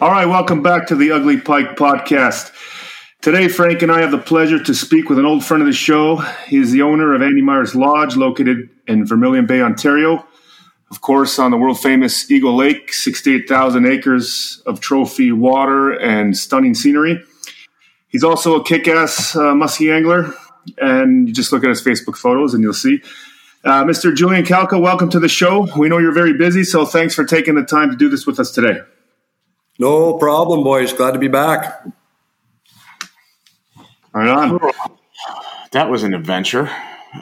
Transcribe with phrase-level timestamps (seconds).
[0.00, 2.52] All right, welcome back to the Ugly Pike podcast.
[3.20, 5.72] Today, Frank and I have the pleasure to speak with an old friend of the
[5.72, 6.18] show.
[6.46, 10.24] He is the owner of Andy Myers Lodge, located in Vermilion Bay, Ontario.
[10.92, 16.74] Of course, on the world famous Eagle Lake, 68,000 acres of trophy water and stunning
[16.74, 17.20] scenery.
[18.06, 20.32] He's also a kick ass uh, muskie angler,
[20.80, 23.02] and you just look at his Facebook photos and you'll see.
[23.64, 24.14] Uh, Mr.
[24.14, 25.66] Julian Kalka, welcome to the show.
[25.76, 28.38] We know you're very busy, so thanks for taking the time to do this with
[28.38, 28.78] us today.
[29.78, 30.92] No problem, boys.
[30.92, 31.84] Glad to be back.
[34.12, 34.60] Right on.
[35.72, 36.70] That was an adventure.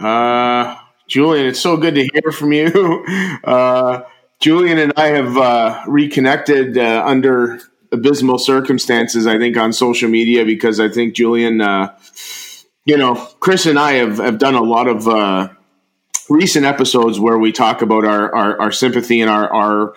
[0.01, 3.05] Uh, Julian, it's so good to hear from you.
[3.45, 4.03] Uh,
[4.41, 7.61] Julian and I have uh, reconnected uh, under
[7.93, 11.97] abysmal circumstances, I think, on social media because I think Julian, uh,
[12.85, 15.49] you know, Chris and I have, have done a lot of uh,
[16.29, 19.95] recent episodes where we talk about our, our, our sympathy and our, our,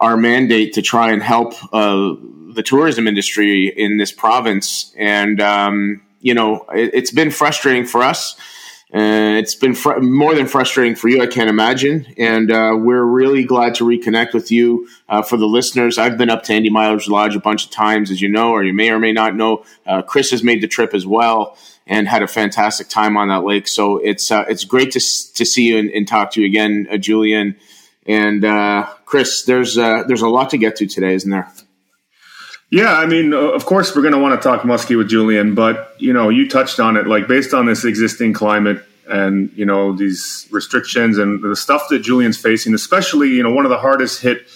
[0.00, 1.54] our mandate to try and help
[2.54, 4.94] the tourism industry in this province.
[4.96, 8.36] And, um, you know, it, has been frustrating for us.
[8.92, 12.12] Uh, it's been fr- more than frustrating for you, I can't imagine.
[12.18, 14.88] And uh, we're really glad to reconnect with you.
[15.08, 18.10] Uh, for the listeners, I've been up to Andy Myers Lodge a bunch of times,
[18.10, 19.64] as you know, or you may or may not know.
[19.86, 21.56] Uh, Chris has made the trip as well
[21.86, 23.68] and had a fantastic time on that lake.
[23.68, 26.88] So it's uh, it's great to to see you and, and talk to you again,
[26.90, 27.56] uh, Julian
[28.06, 28.42] and
[29.04, 29.44] Chris.
[29.44, 31.50] There's there's a lot to get to today, isn't there?
[32.70, 35.96] Yeah, I mean, of course, we're going to want to talk muskie with Julian, but
[35.98, 37.06] you know, you touched on it.
[37.06, 41.98] Like based on this existing climate and you know these restrictions and the stuff that
[41.98, 44.46] Julian's facing, especially you know one of the hardest hit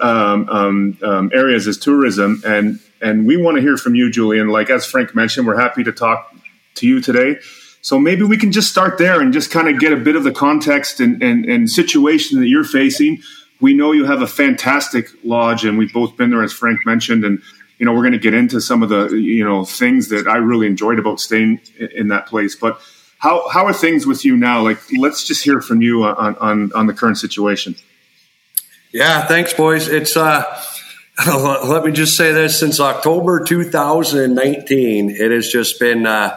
[0.00, 4.48] um, um, um, areas is tourism, and and we want to hear from you, Julian.
[4.48, 6.34] Like as Frank mentioned, we're happy to talk
[6.74, 7.38] to you today.
[7.84, 10.24] So maybe we can just start there and just kind of get a bit of
[10.24, 13.22] the context and, and, and situation that you're facing
[13.60, 17.24] we know you have a fantastic lodge, and we've both been there, as Frank mentioned,
[17.24, 17.40] and
[17.78, 20.36] you know we're going to get into some of the you know things that I
[20.36, 21.60] really enjoyed about staying
[21.94, 22.54] in that place.
[22.54, 22.78] But
[23.18, 24.62] how how are things with you now?
[24.62, 27.74] Like, let's just hear from you on on on the current situation.
[28.92, 29.88] Yeah, thanks, boys.
[29.88, 30.44] It's uh,
[31.26, 36.06] let me just say this: since October 2019, it has just been.
[36.06, 36.36] Uh,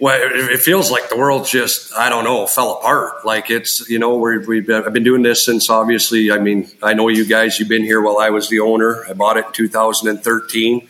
[0.00, 3.24] well, it feels like the world just, I don't know, fell apart.
[3.24, 6.70] Like it's, you know, we we've been, I've been doing this since obviously, I mean,
[6.82, 9.04] I know you guys, you've been here while I was the owner.
[9.08, 10.88] I bought it in 2013.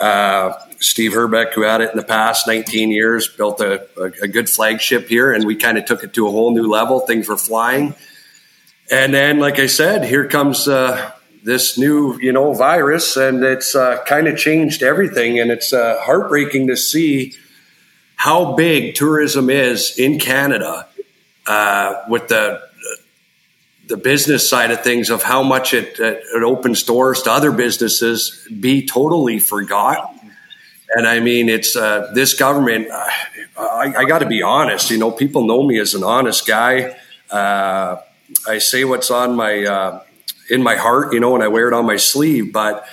[0.00, 4.28] Uh, Steve Herbeck, who had it in the past 19 years, built a, a, a
[4.28, 7.00] good flagship here, and we kind of took it to a whole new level.
[7.00, 7.94] Things were flying.
[8.90, 11.12] And then, like I said, here comes uh,
[11.42, 15.40] this new, you know, virus, and it's uh, kind of changed everything.
[15.40, 17.34] And it's uh, heartbreaking to see
[18.16, 20.88] how big tourism is in Canada
[21.46, 22.66] uh, with the
[23.86, 27.52] the business side of things of how much it, it, it opens doors to other
[27.52, 30.32] businesses be totally forgotten.
[30.90, 32.88] And I mean, it's uh, this government.
[32.90, 33.08] Uh,
[33.56, 34.90] I, I got to be honest.
[34.90, 36.96] You know, people know me as an honest guy.
[37.30, 37.98] Uh,
[38.48, 40.02] I say what's on my uh,
[40.50, 42.52] in my heart, you know, and I wear it on my sleeve.
[42.52, 42.86] But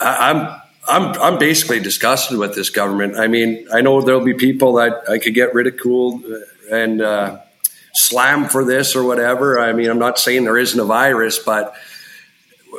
[0.00, 3.16] I, I'm I'm I'm basically disgusted with this government.
[3.16, 6.24] I mean, I know there'll be people that I could get ridiculed
[6.70, 7.38] and uh,
[7.94, 9.60] slam for this or whatever.
[9.60, 11.74] I mean, I'm not saying there isn't a virus, but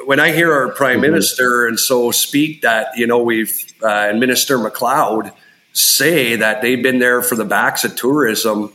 [0.05, 1.01] when I hear our prime mm-hmm.
[1.01, 5.31] minister and so speak that you know we've uh, and Minister MacLeod
[5.71, 8.73] say that they've been there for the backs of tourism.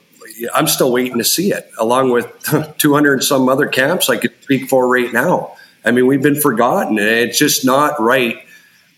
[0.54, 2.26] I'm still waiting to see it, along with
[2.78, 5.56] 200 and some other camps I could speak for right now.
[5.84, 8.38] I mean, we've been forgotten, and it's just not right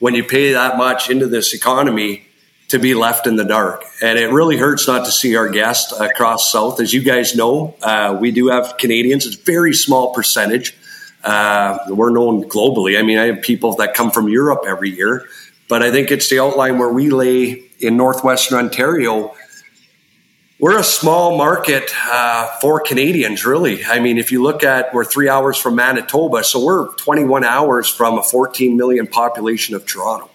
[0.00, 2.25] when you pay that much into this economy
[2.69, 3.84] to be left in the dark.
[4.00, 6.81] And it really hurts not to see our guests across South.
[6.81, 9.27] As you guys know, uh, we do have Canadians.
[9.27, 10.77] It's a very small percentage.
[11.22, 12.99] Uh, we're known globally.
[12.99, 15.27] I mean, I have people that come from Europe every year,
[15.69, 19.34] but I think it's the outline where we lay in northwestern Ontario
[20.60, 23.82] we're a small market uh, for Canadians, really.
[23.82, 27.88] I mean, if you look at, we're three hours from Manitoba, so we're 21 hours
[27.88, 30.30] from a 14 million population of Toronto.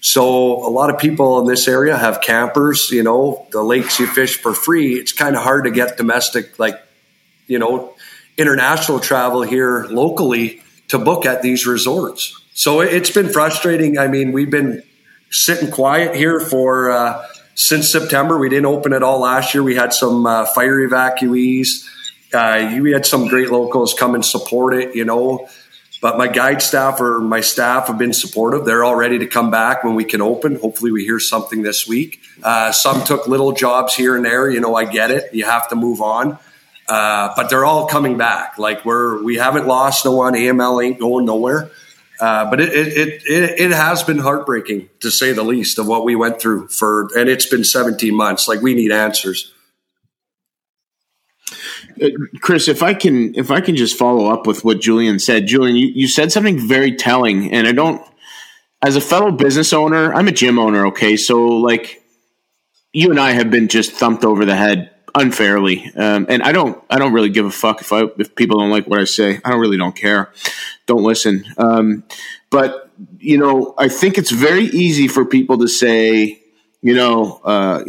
[0.00, 2.90] So a lot of people in this area have campers.
[2.90, 4.94] You know, the lakes you fish for free.
[4.94, 6.80] It's kind of hard to get domestic, like
[7.46, 7.94] you know,
[8.36, 12.36] international travel here locally to book at these resorts.
[12.54, 13.98] So it's been frustrating.
[13.98, 14.82] I mean, we've been
[15.30, 16.90] sitting quiet here for.
[16.90, 17.24] Uh,
[17.60, 18.38] since September.
[18.38, 19.62] We didn't open it all last year.
[19.62, 21.86] We had some uh, fire evacuees.
[22.32, 25.46] Uh, we had some great locals come and support it, you know.
[26.00, 28.64] But my guide staff or my staff have been supportive.
[28.64, 30.56] They're all ready to come back when we can open.
[30.56, 32.22] Hopefully, we hear something this week.
[32.42, 34.48] Uh, some took little jobs here and there.
[34.48, 35.34] You know, I get it.
[35.34, 36.38] You have to move on.
[36.88, 38.58] Uh, but they're all coming back.
[38.58, 40.32] Like we're we haven't lost no one.
[40.32, 41.70] AML ain't going nowhere.
[42.20, 46.04] Uh, but it, it, it, it has been heartbreaking to say the least of what
[46.04, 48.46] we went through for, and it's been 17 months.
[48.46, 49.52] Like we need answers.
[52.00, 52.08] Uh,
[52.40, 55.76] Chris, if I can, if I can just follow up with what Julian said, Julian,
[55.76, 58.02] you, you said something very telling, and I don't.
[58.82, 60.86] As a fellow business owner, I'm a gym owner.
[60.88, 62.02] Okay, so like,
[62.92, 66.82] you and I have been just thumped over the head unfairly, um, and I don't,
[66.90, 69.40] I don't really give a fuck if I if people don't like what I say.
[69.44, 70.32] I don't really don't care.
[70.86, 71.44] Don't listen.
[71.58, 72.04] Um,
[72.50, 76.42] but you know, I think it's very easy for people to say,
[76.82, 77.82] you know, uh,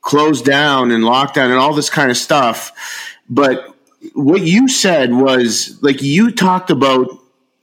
[0.00, 3.18] close down and lockdown and all this kind of stuff.
[3.28, 3.74] But
[4.14, 7.08] what you said was like you talked about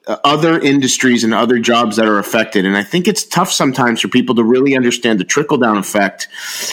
[0.07, 2.65] other industries and other jobs that are affected.
[2.65, 6.27] And I think it's tough sometimes for people to really understand the trickle down effect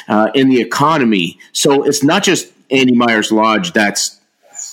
[0.08, 1.38] uh, in the economy.
[1.52, 4.20] So it's not just Andy Myers Lodge that's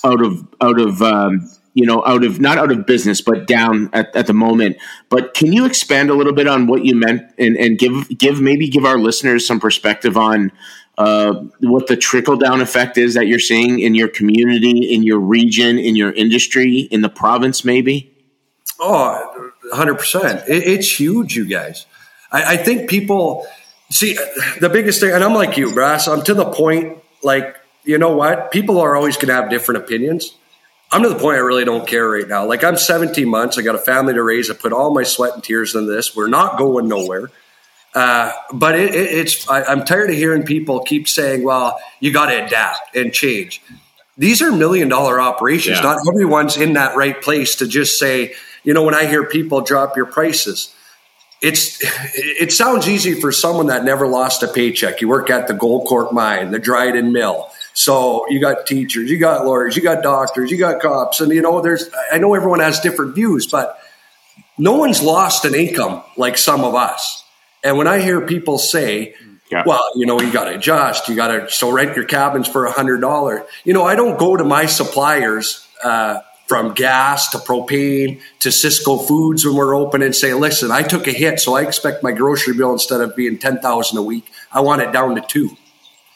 [0.04, 3.90] out of out of um, you know out of not out of business but down
[3.92, 4.76] at, at the moment.
[5.08, 8.40] But can you expand a little bit on what you meant and, and give give
[8.40, 10.52] maybe give our listeners some perspective on
[10.98, 15.18] uh, what the trickle down effect is that you're seeing in your community, in your
[15.18, 18.11] region, in your industry, in the province, maybe?
[18.84, 20.48] Oh, 100%.
[20.48, 21.86] It, it's huge, you guys.
[22.32, 23.46] I, I, think people
[23.90, 24.18] see
[24.60, 28.16] the biggest thing, and I'm like you, Brass, I'm to the point, like, you know
[28.16, 28.50] what?
[28.50, 30.34] People are always going to have different opinions.
[30.90, 32.44] I'm to the point I really don't care right now.
[32.44, 33.56] Like, I'm 17 months.
[33.56, 34.50] I got a family to raise.
[34.50, 36.16] I put all my sweat and tears into this.
[36.16, 37.30] We're not going nowhere.
[37.94, 42.10] Uh, but it, it, it's I, I'm tired of hearing people keep saying, "Well, you
[42.10, 43.62] got to adapt and change."
[44.16, 45.76] These are million dollar operations.
[45.76, 45.82] Yeah.
[45.82, 48.34] Not everyone's in that right place to just say,
[48.64, 50.74] you know, when I hear people drop your prices,
[51.42, 51.78] it's
[52.14, 55.00] it sounds easy for someone that never lost a paycheck.
[55.00, 57.50] You work at the Goldcorp mine, the Dryden mill.
[57.74, 61.42] So you got teachers, you got lawyers, you got doctors, you got cops, and you
[61.42, 63.78] know, there's I know everyone has different views, but
[64.56, 67.24] no one's lost an income like some of us.
[67.64, 69.14] And when I hear people say,
[69.50, 69.62] yeah.
[69.66, 72.66] well, you know, you got to adjust, you got to so rent your cabins for
[72.66, 73.46] a hundred dollar.
[73.64, 76.20] You know, I don't go to my suppliers uh,
[76.52, 81.06] from gas to propane to Sysco Foods when we're open and say, listen, I took
[81.06, 84.30] a hit, so I expect my grocery bill instead of being ten thousand a week,
[84.52, 85.56] I want it down to two.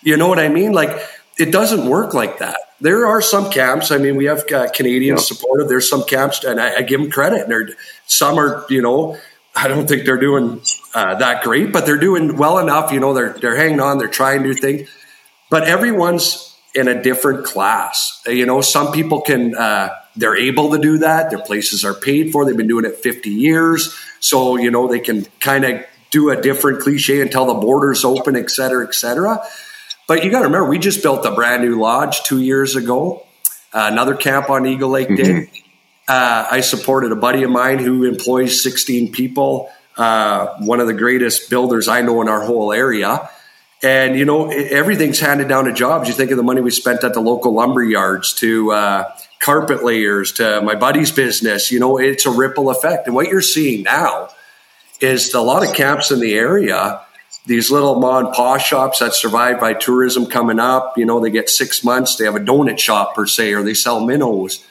[0.02, 0.72] You know what I mean?
[0.72, 0.90] Like
[1.38, 2.58] it doesn't work like that.
[2.82, 3.90] There are some camps.
[3.90, 5.36] I mean, we have uh, Canadians yeah.
[5.36, 5.70] supportive.
[5.70, 7.50] There's some camps, and I, I give them credit.
[7.50, 7.74] And
[8.04, 9.16] some are, you know,
[9.54, 10.60] I don't think they're doing
[10.94, 12.92] uh, that great, but they're doing well enough.
[12.92, 14.90] You know, they're they're hanging on, they're trying new things.
[15.48, 18.20] But everyone's in a different class.
[18.26, 21.30] You know, some people can uh, they're able to do that.
[21.30, 22.44] Their places are paid for.
[22.44, 26.40] They've been doing it 50 years, so you know they can kind of do a
[26.40, 29.42] different cliche until the borders open, et cetera, et cetera.
[30.06, 33.26] But you got to remember, we just built a brand new lodge two years ago.
[33.72, 35.16] Uh, another camp on Eagle Lake mm-hmm.
[35.16, 35.48] did.
[36.08, 40.94] Uh, I supported a buddy of mine who employs 16 people, uh, one of the
[40.94, 43.28] greatest builders I know in our whole area.
[43.82, 46.08] And, you know, everything's handed down to jobs.
[46.08, 49.84] You think of the money we spent at the local lumber yards to uh, carpet
[49.84, 51.70] layers to my buddy's business.
[51.70, 53.06] You know, it's a ripple effect.
[53.06, 54.30] And what you're seeing now
[55.00, 57.00] is a lot of camps in the area,
[57.46, 60.96] these little mom and pop shops that survive by tourism coming up.
[60.96, 63.74] You know, they get six months, they have a donut shop per se, or they
[63.74, 64.64] sell minnows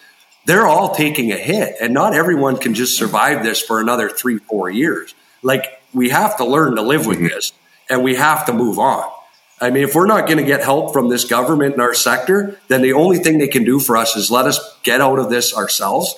[0.46, 4.38] they're all taking a hit and not everyone can just survive this for another three
[4.38, 7.28] four years like we have to learn to live with mm-hmm.
[7.28, 7.52] this
[7.90, 9.04] and we have to move on
[9.62, 12.60] i mean if we're not going to get help from this government in our sector
[12.68, 15.30] then the only thing they can do for us is let us get out of
[15.30, 16.16] this ourselves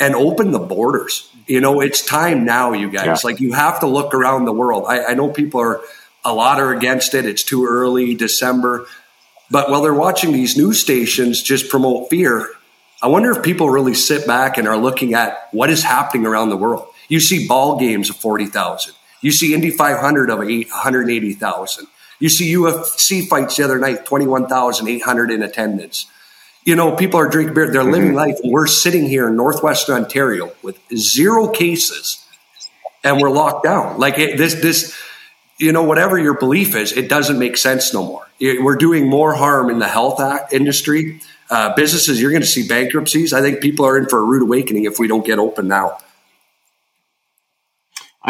[0.00, 3.18] and open the borders you know it's time now you guys yeah.
[3.24, 5.80] like you have to look around the world I, I know people are
[6.24, 8.86] a lot are against it it's too early december
[9.50, 12.48] but while they're watching these news stations just promote fear
[13.00, 16.50] I wonder if people really sit back and are looking at what is happening around
[16.50, 16.88] the world.
[17.08, 18.92] You see ball games of 40,000.
[19.20, 21.86] You see Indy 500 of 180,000.
[22.18, 26.06] You see UFC fights the other night, 21,800 in attendance.
[26.64, 27.90] You know, people are drinking beer, they're mm-hmm.
[27.92, 28.38] living life.
[28.44, 32.24] We're sitting here in Northwestern Ontario with zero cases
[33.04, 33.98] and we're locked down.
[33.98, 34.98] Like it, this, this,
[35.58, 38.28] you know, whatever your belief is, it doesn't make sense no more.
[38.40, 40.20] We're doing more harm in the health
[40.52, 41.20] industry
[41.50, 43.32] uh, businesses, you're going to see bankruptcies.
[43.32, 45.98] I think people are in for a rude awakening if we don't get open now.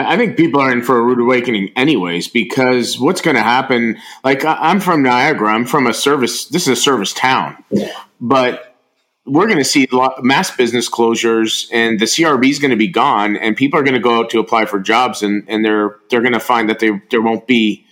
[0.05, 3.99] I think people are in for a rude awakening, anyways, because what's going to happen?
[4.25, 5.53] Like, I'm from Niagara.
[5.53, 6.47] I'm from a service.
[6.47, 7.65] This is a service town,
[8.21, 8.77] but
[9.27, 9.89] we're going to see
[10.23, 13.95] mass business closures, and the CRB is going to be gone, and people are going
[13.95, 16.79] to go out to apply for jobs, and, and they're they're going to find that
[16.79, 17.85] they, there won't be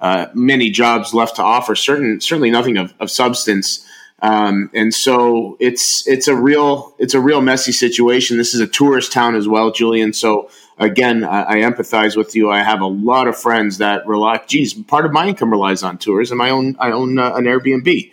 [0.00, 1.74] uh, many jobs left to offer.
[1.74, 3.86] Certain, certainly nothing of, of substance
[4.22, 8.36] Um, and so it's it's a real it's a real messy situation.
[8.36, 10.12] This is a tourist town as well, Julian.
[10.12, 10.48] So
[10.78, 12.50] again, I, I, empathize with you.
[12.50, 14.40] I have a lot of friends that rely.
[14.46, 16.40] Geez, part of my income relies on tourism.
[16.40, 18.12] I own I own uh, an Airbnb,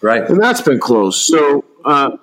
[0.00, 1.20] right, and that's been closed.
[1.20, 1.64] So.
[1.84, 2.16] Uh,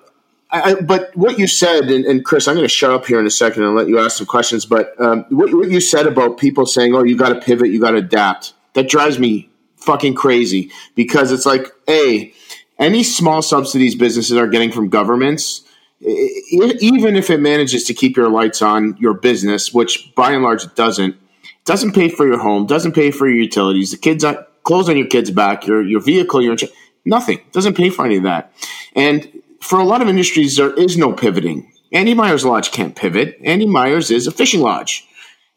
[0.54, 3.24] I, but what you said, and, and Chris, I'm going to shut up here in
[3.24, 4.66] a second and let you ask some questions.
[4.66, 7.80] But um, what, what you said about people saying, "Oh, you got to pivot, you
[7.80, 12.32] got to adapt," that drives me fucking crazy because it's like, a
[12.78, 15.62] any small subsidies businesses are getting from governments,
[16.04, 20.64] even if it manages to keep your lights on your business, which by and large
[20.64, 21.16] it doesn't,
[21.64, 24.96] doesn't pay for your home, doesn't pay for your utilities, the kids uh, clothes on
[24.96, 26.56] your kids' back, your your vehicle, your
[27.04, 28.52] nothing doesn't pay for any of that.
[28.94, 31.72] And for a lot of industries, there is no pivoting.
[31.92, 33.38] Andy Myers Lodge can't pivot.
[33.44, 35.06] Andy Myers is a fishing lodge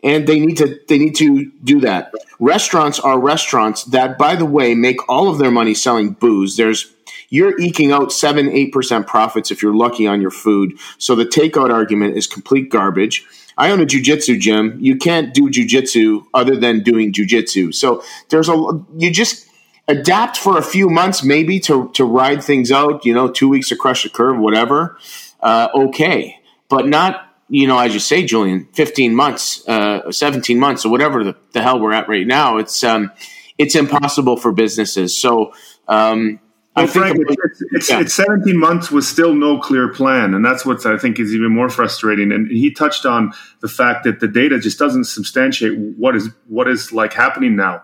[0.06, 2.14] and they need to they need to do that.
[2.40, 6.56] Restaurants are restaurants that, by the way, make all of their money selling booze.
[6.56, 6.94] There's
[7.36, 10.80] you're eking out seven eight percent profits if you're lucky on your food.
[10.98, 13.25] So the takeout argument is complete garbage.
[13.58, 14.77] I own a jujitsu gym.
[14.80, 17.74] You can't do jujitsu other than doing jujitsu.
[17.74, 18.56] So there's a
[18.98, 19.48] you just
[19.88, 23.06] adapt for a few months maybe to to ride things out.
[23.06, 24.98] You know, two weeks to crush the curve, whatever.
[25.42, 26.39] Uh, okay,
[26.70, 31.24] but not you know, as you say, Julian, 15 months, uh, 17 months, or whatever
[31.24, 33.12] the, the, hell we're at right now, it's um,
[33.58, 35.15] it's impossible for businesses.
[35.15, 35.54] So,
[35.88, 36.39] um,
[36.75, 38.01] well, I Frank, think it's, it's, yeah.
[38.01, 41.53] it's, 17 months with still no clear plan, and that's what I think is even
[41.53, 42.34] more frustrating.
[42.34, 46.67] And he touched on the fact that the data just doesn't substantiate what is what
[46.67, 47.82] is like happening now.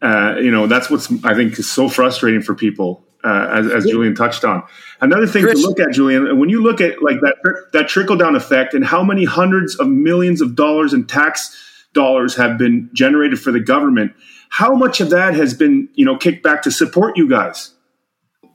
[0.00, 3.84] Uh, you know, that's what's I think is so frustrating for people uh, as, as
[3.86, 4.62] Julian touched on.
[5.00, 5.60] Another thing Chris.
[5.60, 7.36] to look at, Julian, when you look at like that
[7.72, 11.56] that trickle down effect and how many hundreds of millions of dollars in tax
[11.92, 14.12] dollars have been generated for the government,
[14.48, 17.72] how much of that has been you know kicked back to support you guys?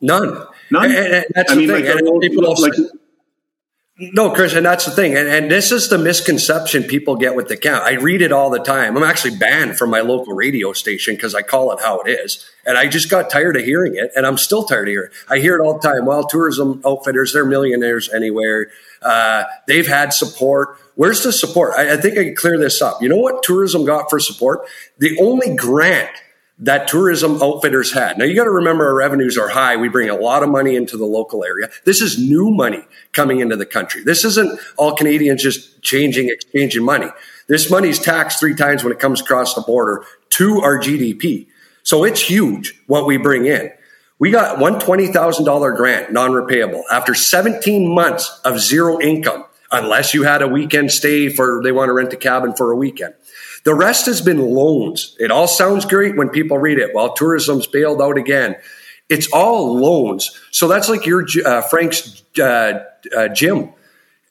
[0.02, 0.46] None.
[0.72, 0.86] None.
[0.86, 1.86] And, and that's I the mean, thing.
[1.86, 2.74] Like, and people like,
[4.00, 5.16] no, Chris, and that's the thing.
[5.16, 7.84] And, and, this is the misconception people get with the count.
[7.84, 8.96] I read it all the time.
[8.96, 12.48] I'm actually banned from my local radio station because I call it how it is.
[12.64, 15.18] And I just got tired of hearing it, and I'm still tired of hearing it.
[15.28, 16.06] I hear it all the time.
[16.06, 18.68] Well, tourism outfitters, they're millionaires anywhere.
[19.02, 20.78] Uh, they've had support.
[20.94, 21.74] Where's the support?
[21.76, 23.02] I, I think I can clear this up.
[23.02, 24.68] You know what tourism got for support?
[25.00, 26.12] The only grant–
[26.60, 28.18] that tourism outfitters had.
[28.18, 29.78] Now you got to remember our revenues are high.
[29.78, 31.70] We bring a lot of money into the local area.
[31.86, 32.84] This is new money
[33.14, 34.04] coming into the country.
[34.04, 37.08] This isn't all Canadians just changing, exchanging money.
[37.48, 41.48] This money's taxed three times when it comes across the border to our GDP.
[41.84, 43.72] So it's huge what we bring in.
[44.20, 50.42] We got one $20,000 grant, non-repayable, after 17 months of zero income, unless you had
[50.42, 53.14] a weekend stay for, they want to rent a cabin for a weekend.
[53.68, 55.14] The rest has been loans.
[55.20, 56.96] It all sounds great when people read it.
[56.96, 58.56] Well, tourism's bailed out again.
[59.10, 60.40] It's all loans.
[60.52, 63.74] So that's like your uh, Frank's uh, uh, gym,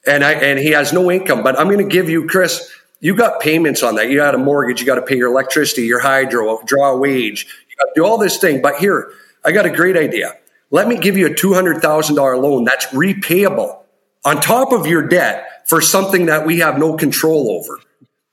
[0.07, 1.43] and I and he has no income.
[1.43, 2.67] But I'm going to give you, Chris.
[2.99, 4.09] You got payments on that.
[4.09, 4.79] You got a mortgage.
[4.79, 7.45] You got to pay your electricity, your hydro, draw a wage.
[7.69, 8.63] You got to do all this thing.
[8.63, 9.11] But here,
[9.45, 10.33] I got a great idea.
[10.71, 13.83] Let me give you a two hundred thousand dollar loan that's repayable
[14.25, 17.79] on top of your debt for something that we have no control over.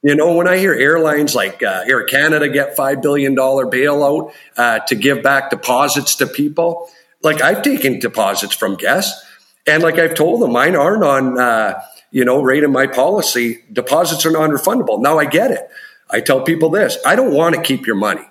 [0.04, 4.80] You know, when I hear airlines like uh, Air Canada get $5 billion bailout uh,
[4.80, 6.90] to give back deposits to people,
[7.23, 9.25] like I've taken deposits from guests.
[9.66, 11.80] And like I've told them, mine aren't on, uh,
[12.11, 13.61] you know, rate in my policy.
[13.73, 15.00] Deposits are non refundable.
[15.00, 15.66] Now I get it.
[16.11, 18.28] I tell people this I don't want to keep your money.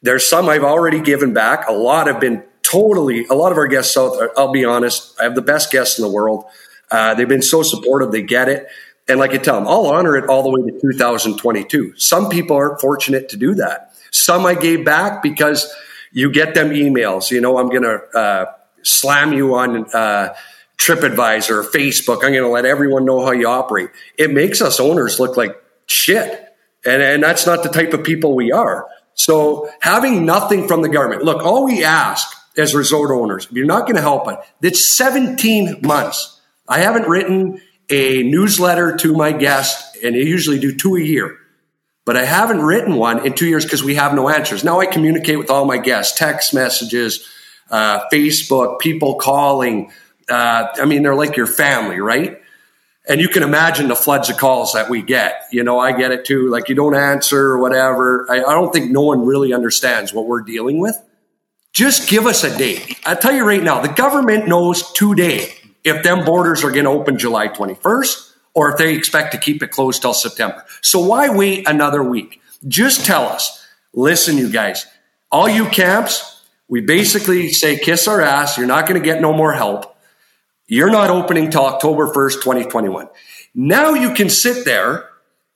[0.00, 1.68] There's some I've already given back.
[1.68, 5.34] A lot have been totally, a lot of our guests I'll be honest, I have
[5.34, 6.46] the best guests in the world.
[6.90, 8.66] Uh, they've been so supportive, they get it.
[9.10, 11.94] And like I tell them, I'll honor it all the way to 2022.
[11.96, 13.92] Some people aren't fortunate to do that.
[14.12, 15.68] Some I gave back because
[16.12, 17.28] you get them emails.
[17.28, 18.52] You know, I'm going to uh,
[18.82, 20.34] slam you on uh,
[20.78, 22.18] TripAdvisor or Facebook.
[22.18, 23.90] I'm going to let everyone know how you operate.
[24.16, 26.46] It makes us owners look like shit.
[26.84, 28.86] And, and that's not the type of people we are.
[29.14, 33.66] So having nothing from the government, look, all we ask as resort owners, if you're
[33.66, 36.40] not going to help it, it's 17 months.
[36.68, 41.36] I haven't written a newsletter to my guests, and I usually do two a year.
[42.06, 44.64] But I haven't written one in two years because we have no answers.
[44.64, 47.28] Now I communicate with all my guests, text messages,
[47.70, 49.92] uh, Facebook, people calling.
[50.28, 52.40] Uh, I mean, they're like your family, right?
[53.08, 55.42] And you can imagine the floods of calls that we get.
[55.52, 56.48] You know, I get it too.
[56.48, 58.26] Like you don't answer or whatever.
[58.30, 60.96] I, I don't think no one really understands what we're dealing with.
[61.72, 62.98] Just give us a date.
[63.06, 66.90] I tell you right now, the government knows today if them borders are going to
[66.90, 70.64] open July 21st or if they expect to keep it closed till September.
[70.80, 72.40] So why wait another week?
[72.66, 74.86] Just tell us, listen, you guys,
[75.30, 78.56] all you camps, We basically say, kiss our ass.
[78.56, 79.96] You're not going to get no more help.
[80.68, 83.08] You're not opening till October 1st, 2021.
[83.56, 85.08] Now you can sit there.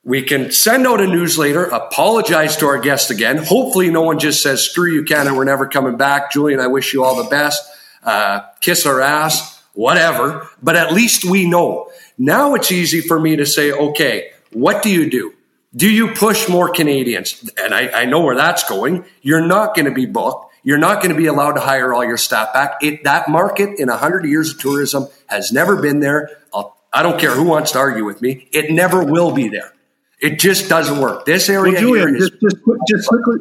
[0.02, 3.38] We can send out a newsletter, apologize to our guests again.
[3.38, 6.32] Hopefully, no one just says, screw you, Canada, we're never coming back.
[6.32, 7.62] Julian, I wish you all the best.
[8.02, 10.48] Uh, kiss our ass, whatever.
[10.62, 11.90] But at least we know.
[12.16, 15.34] Now it's easy for me to say, okay, what do you do?
[15.76, 17.50] Do you push more Canadians?
[17.58, 19.04] And I, I know where that's going.
[19.22, 20.52] You're not going to be booked.
[20.62, 22.78] You're not going to be allowed to hire all your staff back.
[22.82, 26.30] It, that market in 100 years of tourism has never been there.
[26.54, 28.48] I'll, I do not care who wants to argue with me.
[28.52, 29.74] It never will be there.
[30.20, 31.26] It just doesn't work.
[31.26, 32.56] This area well, Julian, just, just,
[32.88, 33.38] just quickly,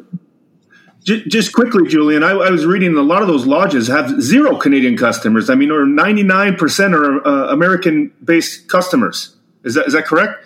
[1.04, 4.98] just quickly, Julian, I, I, was reading a lot of those lodges have zero Canadian
[4.98, 5.50] customers.
[5.50, 9.36] I mean, or 99% are uh, American based customers.
[9.64, 10.46] Is that, is that correct?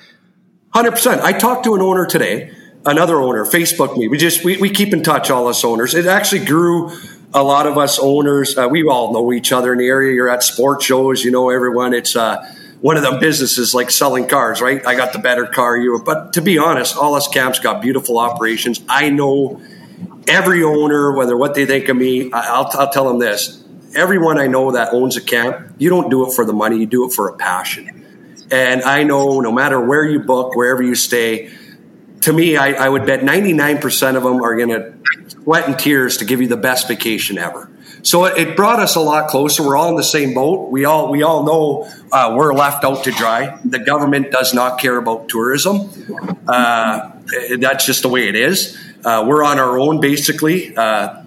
[0.73, 1.21] 100%.
[1.21, 2.51] I talked to an owner today,
[2.85, 4.07] another owner, Facebook me.
[4.07, 5.93] We just, we, we keep in touch, all us owners.
[5.93, 6.91] It actually grew
[7.33, 8.57] a lot of us owners.
[8.57, 10.13] Uh, we all know each other in the area.
[10.13, 11.93] You're at sports shows, you know everyone.
[11.93, 14.85] It's uh, one of them businesses like selling cars, right?
[14.85, 16.01] I got the better car, you.
[16.03, 18.81] But to be honest, all us camps got beautiful operations.
[18.89, 19.61] I know
[20.27, 23.63] every owner, whether what they think of me, I'll, I'll tell them this.
[23.95, 26.85] Everyone I know that owns a camp, you don't do it for the money, you
[26.85, 27.97] do it for a passion
[28.51, 31.51] and I know no matter where you book, wherever you stay,
[32.21, 34.93] to me, I, I would bet 99% of them are going to
[35.29, 37.69] sweat and tears to give you the best vacation ever.
[38.07, 39.61] So it, it, brought us a lot closer.
[39.61, 40.69] We're all in the same boat.
[40.69, 43.59] We all we all know uh, we're left out to dry.
[43.65, 45.89] The government does not care about tourism.
[46.47, 47.11] Uh,
[47.59, 48.77] that's just the way it is.
[49.03, 50.73] Uh, we're on our own, basically.
[50.73, 51.25] Uh, uh,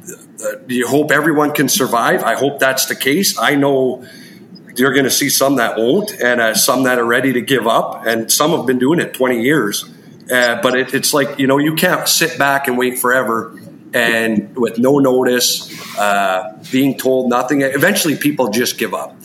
[0.68, 2.22] you hope everyone can survive.
[2.22, 3.38] I hope that's the case.
[3.38, 4.06] I know
[4.74, 7.66] you're going to see some that won't, and uh, some that are ready to give
[7.66, 9.84] up, and some have been doing it 20 years.
[10.28, 13.54] But it, it's like you know you can't sit back and wait forever,
[13.92, 17.62] and with no notice, uh, being told nothing.
[17.62, 19.16] Eventually, people just give up.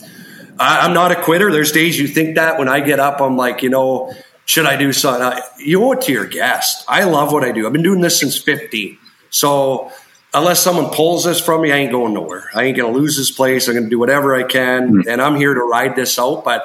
[0.58, 1.52] I, am not a quitter.
[1.52, 2.58] There's days you think that.
[2.58, 4.12] When I get up, I'm like, you know,
[4.44, 5.42] should I do something?
[5.58, 6.84] You owe it to your guest.
[6.88, 7.66] I love what I do.
[7.66, 8.96] I've been doing this since 15.
[9.30, 9.92] So
[10.32, 12.48] unless someone pulls this from me, I ain't going nowhere.
[12.54, 13.68] I ain't going to lose this place.
[13.68, 15.08] I'm going to do whatever I can, mm-hmm.
[15.08, 16.44] and I'm here to ride this out.
[16.44, 16.64] But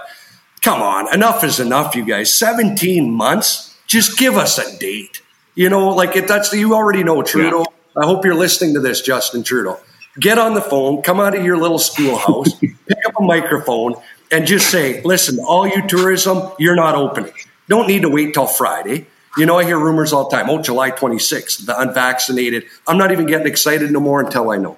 [0.61, 2.33] come on, enough is enough, you guys.
[2.33, 5.21] 17 months, just give us a date.
[5.55, 7.59] You know, like it, that's you already know Trudeau.
[7.59, 7.65] Yeah.
[7.95, 9.79] I hope you're listening to this, Justin Trudeau.
[10.19, 13.95] Get on the phone, come out of your little schoolhouse, pick up a microphone,
[14.31, 17.33] and just say, "Listen, all you tourism, you're not opening.
[17.67, 20.49] Don't need to wait till Friday." You know, I hear rumors all the time.
[20.49, 22.65] Oh, July 26th, the unvaccinated.
[22.85, 24.77] I'm not even getting excited no more until I know.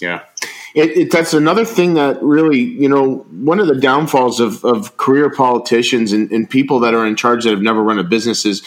[0.00, 0.22] Yeah.
[0.74, 4.96] It, it, that's another thing that really, you know, one of the downfalls of, of
[4.96, 8.46] career politicians and, and people that are in charge that have never run a business
[8.46, 8.62] is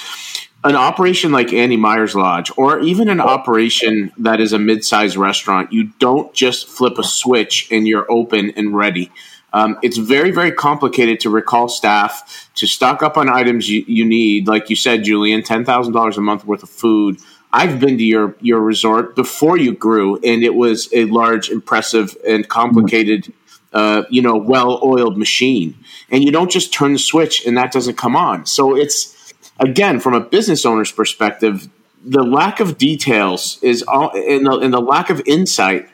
[0.65, 5.71] an operation like Andy Myers Lodge, or even an operation that is a mid-sized restaurant.
[5.71, 9.12] You don't just flip a switch and you're open and ready.
[9.54, 14.04] Um, it's very, very complicated to recall staff to stock up on items you, you
[14.04, 14.47] need.
[14.47, 17.19] Like you said, Julian, ten thousand dollars a month worth of food.
[17.54, 22.17] I've been to your your resort before you grew, and it was a large, impressive,
[22.28, 23.32] and complicated,
[23.71, 25.78] uh, you know, well-oiled machine.
[26.12, 28.45] And you don't just turn the switch and that doesn't come on.
[28.45, 29.14] So it's
[29.60, 31.70] again from a business owner's perspective,
[32.04, 35.89] the lack of details is all, and the, and the lack of insight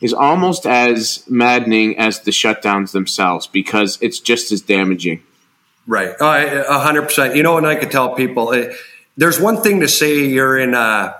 [0.00, 5.22] is almost as maddening as the shutdowns themselves because it's just as damaging.
[5.86, 7.36] Right, a hundred percent.
[7.36, 8.72] You know, and I could tell people eh,
[9.16, 11.16] there's one thing to say you're in a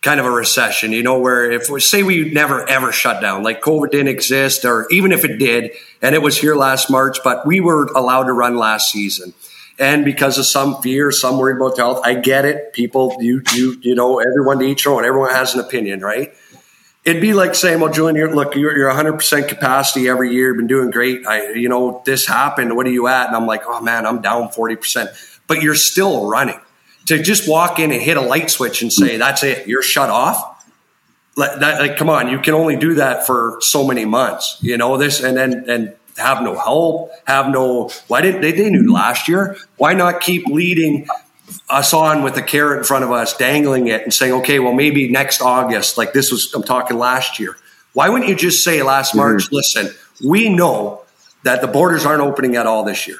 [0.00, 0.92] kind of a recession.
[0.92, 4.64] You know, where if we say we never ever shut down, like COVID didn't exist,
[4.64, 8.24] or even if it did, and it was here last March, but we were allowed
[8.24, 9.34] to run last season.
[9.80, 12.74] And because of some fear, some worry about health, I get it.
[12.74, 15.06] People, you, you, you know, everyone to each own.
[15.06, 16.34] Everyone has an opinion, right?
[17.02, 20.48] It'd be like saying, "Well, Julian, you're, look, you're, you're 100 percent capacity every year.
[20.48, 21.26] You've been doing great.
[21.26, 22.76] I, you know, this happened.
[22.76, 25.10] What are you at?" And I'm like, "Oh man, I'm down 40 percent."
[25.46, 26.60] But you're still running.
[27.06, 29.66] To just walk in and hit a light switch and say, "That's it.
[29.66, 30.46] You're shut off."
[31.36, 34.58] Like, that, like, come on, you can only do that for so many months.
[34.60, 37.90] You know this, and then and have no help, have no.
[38.06, 38.52] Why didn't they?
[38.52, 39.56] They knew last year.
[39.76, 41.06] Why not keep leading
[41.68, 44.72] us on with a carrot in front of us, dangling it and saying, okay, well,
[44.72, 47.56] maybe next August, like this was, I'm talking last year.
[47.92, 49.56] Why wouldn't you just say last March, mm-hmm.
[49.56, 49.90] listen,
[50.24, 51.02] we know
[51.42, 53.18] that the borders aren't opening at all this year,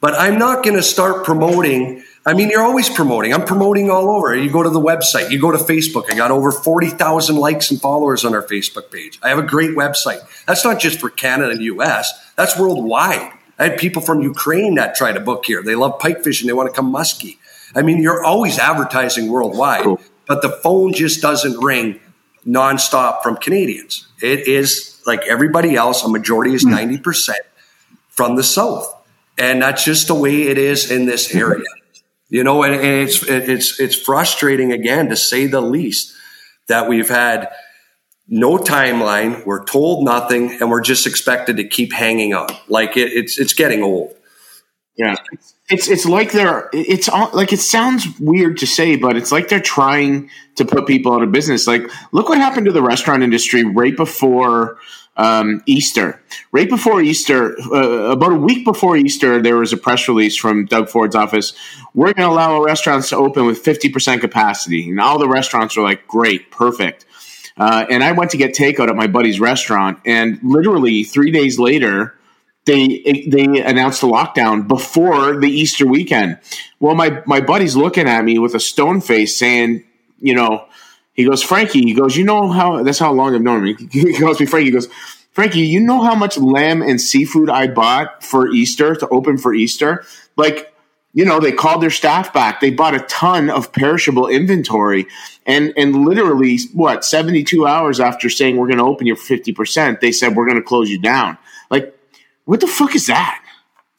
[0.00, 2.02] but I'm not going to start promoting.
[2.26, 3.32] I mean, you're always promoting.
[3.32, 4.36] I'm promoting all over.
[4.36, 6.10] You go to the website, you go to Facebook.
[6.10, 9.18] I got over 40,000 likes and followers on our Facebook page.
[9.22, 10.20] I have a great website.
[10.44, 13.32] That's not just for Canada and US, that's worldwide.
[13.58, 15.62] I had people from Ukraine that try to book here.
[15.62, 16.46] They love pike fishing.
[16.46, 17.38] They want to come muskie.
[17.74, 19.84] I mean, you're always advertising worldwide.
[19.84, 20.00] Cool.
[20.26, 22.00] but the phone just doesn't ring
[22.46, 24.06] nonstop from Canadians.
[24.22, 27.96] It is like everybody else, a majority is 90% hmm.
[28.08, 28.94] from the South.
[29.38, 31.64] And that's just the way it is in this area.
[32.30, 36.14] You know, and, it's, it's, it's frustrating again, to say the least,
[36.68, 37.50] that we've had
[38.28, 39.44] no timeline.
[39.44, 42.48] We're told nothing and we're just expected to keep hanging on.
[42.68, 44.14] Like it, it's, it's getting old.
[44.96, 45.16] Yeah.
[45.70, 49.48] It's it's like they're it's all, like it sounds weird to say, but it's like
[49.48, 51.66] they're trying to put people out of business.
[51.66, 54.78] Like, look what happened to the restaurant industry right before
[55.20, 56.20] um, Easter.
[56.50, 60.64] Right before Easter, uh, about a week before Easter, there was a press release from
[60.64, 61.52] Doug Ford's office.
[61.94, 65.76] We're going to allow restaurants to open with fifty percent capacity, and all the restaurants
[65.76, 67.04] were like, "Great, perfect."
[67.56, 71.58] Uh, and I went to get takeout at my buddy's restaurant, and literally three days
[71.58, 72.16] later
[72.64, 76.38] they they announced the lockdown before the Easter weekend.
[76.78, 79.84] Well, my my buddy's looking at me with a stone face, saying,
[80.18, 80.66] you know,
[81.12, 83.88] he goes, Frankie, he goes, you know how that's how long I've known him.
[83.92, 84.88] He goes me, Frankie, he goes,
[85.32, 89.54] Frankie, you know how much lamb and seafood I bought for Easter to open for
[89.54, 90.04] Easter?
[90.36, 90.74] Like,
[91.12, 92.60] you know, they called their staff back.
[92.60, 95.06] They bought a ton of perishable inventory,
[95.44, 99.24] and and literally, what seventy two hours after saying we're going to open you for
[99.24, 101.36] fifty percent, they said we're going to close you down.
[101.68, 101.96] Like
[102.44, 103.44] what the fuck is that?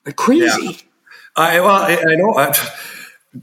[0.06, 0.45] Like crazy.
[0.62, 0.71] Yeah.
[1.36, 2.36] I well, I, I know.
[2.36, 2.54] I,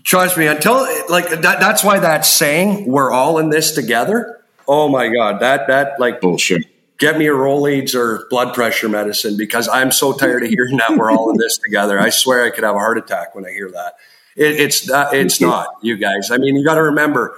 [0.04, 0.74] trust me, until
[1.08, 5.68] like that, that's why that saying "we're all in this together." Oh my god, that
[5.68, 6.64] that like bullshit.
[6.98, 10.96] Get me a Rolaids or blood pressure medicine because I'm so tired of hearing that
[10.96, 11.98] we're all in this together.
[12.00, 13.94] I swear I could have a heart attack when I hear that.
[14.36, 16.30] It, it's uh, it's not you guys.
[16.30, 17.36] I mean, you got to remember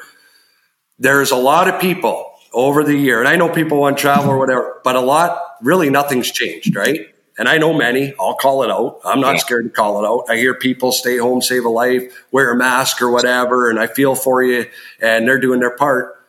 [0.98, 4.38] there's a lot of people over the year, and I know people want travel or
[4.38, 7.08] whatever, but a lot really nothing's changed, right?
[7.40, 9.00] And I know many, I'll call it out.
[9.02, 9.38] I'm not yeah.
[9.38, 10.26] scared to call it out.
[10.28, 13.86] I hear people stay home, save a life, wear a mask or whatever, and I
[13.86, 14.66] feel for you,
[15.00, 16.22] and they're doing their part.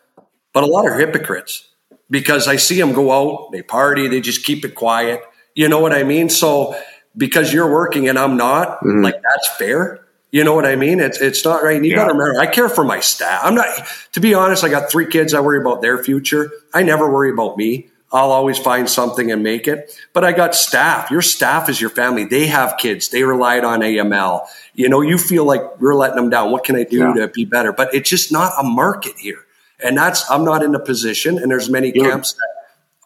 [0.54, 1.68] But a lot are hypocrites
[2.10, 5.22] because I see them go out, they party, they just keep it quiet.
[5.54, 6.30] You know what I mean?
[6.30, 6.82] So
[7.18, 9.04] because you're working and I'm not, mm-hmm.
[9.04, 10.08] like that's fair.
[10.32, 11.02] You know what I mean?
[11.02, 11.76] It's it's not right.
[11.76, 11.98] And you yeah.
[11.98, 13.42] got to remember, I care for my staff.
[13.44, 13.68] I'm not,
[14.14, 14.64] to be honest.
[14.64, 15.34] I got three kids.
[15.34, 16.50] I worry about their future.
[16.74, 17.90] I never worry about me.
[18.14, 19.98] I'll always find something and make it.
[20.14, 21.10] But I got staff.
[21.12, 22.26] Your staff is your family.
[22.26, 23.08] They have kids.
[23.08, 24.46] They relied on AML.
[24.74, 26.52] You know, you feel like we're letting them down.
[26.52, 27.14] What can I do yeah.
[27.14, 27.72] to be better?
[27.72, 29.46] But it's just not a market here.
[29.84, 31.38] And that's, I'm not in a position.
[31.38, 32.04] And there's many yeah.
[32.04, 32.50] camps that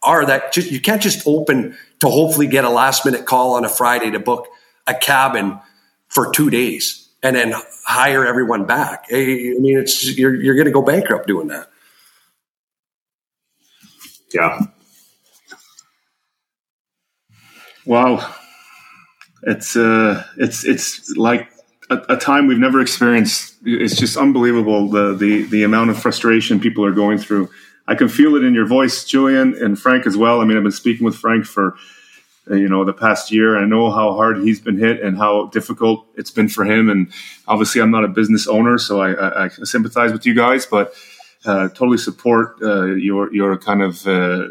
[0.04, 3.64] are that just, you can't just open to hopefully get a last minute call on
[3.64, 4.48] a Friday to book
[4.88, 5.60] a cabin
[6.08, 7.54] for two days and then
[7.86, 9.06] hire everyone back.
[9.12, 11.70] I mean, it's, you're, you're going to go bankrupt doing that.
[14.34, 14.60] Yeah.
[17.86, 18.34] Wow,
[19.44, 21.52] it's uh, it's it's like
[21.92, 23.56] a, a, time we've never experienced.
[23.64, 27.50] It's just unbelievable the the the amount of frustration people are going through.
[27.88, 30.42] I can feel it in your voice, Julian, and Frank as well.
[30.42, 31.76] I mean, I've been speaking with Frank for
[32.50, 33.56] uh, you know the past year.
[33.56, 36.90] I know how hard he's been hit and how difficult it's been for him.
[36.90, 37.12] And
[37.48, 40.94] obviously, I'm not a business owner, so I, I, I sympathize with you guys, but.
[41.48, 44.48] Uh, totally support uh, your your kind of uh,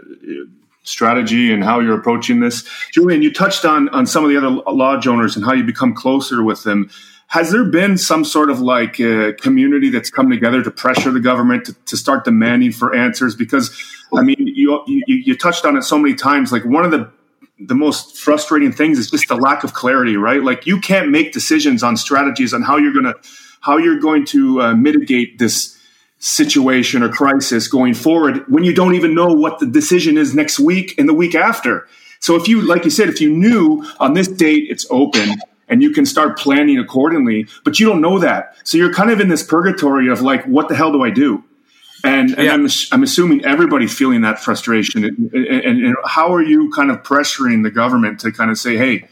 [0.85, 2.69] strategy and how you're approaching this.
[2.93, 5.95] Julian, you touched on on some of the other lodge owners and how you become
[5.95, 6.89] closer with them.
[7.29, 11.21] Has there been some sort of like uh, community that's come together to pressure the
[11.21, 13.35] government to, to start demanding for answers?
[13.35, 13.77] Because
[14.15, 16.53] I mean, you, you you touched on it so many times.
[16.53, 17.11] Like one of the
[17.59, 20.43] the most frustrating things is just the lack of clarity, right?
[20.43, 23.15] Like you can't make decisions on strategies on how you're gonna
[23.61, 25.74] how you're going to uh, mitigate this
[26.25, 30.59] situation or crisis going forward when you don't even know what the decision is next
[30.59, 31.87] week and the week after.
[32.19, 35.35] So if you, like you said, if you knew on this date it's open
[35.69, 38.57] and you can start planning accordingly, but you don't know that.
[38.65, 41.45] So you're kind of in this purgatory of like, what the hell do I do?
[42.03, 42.55] And, and yeah.
[42.55, 45.05] I'm, I'm assuming everybody's feeling that frustration.
[45.05, 48.79] And, and, and, how are you kind of pressuring the government to kind of say,
[48.79, 49.09] hey,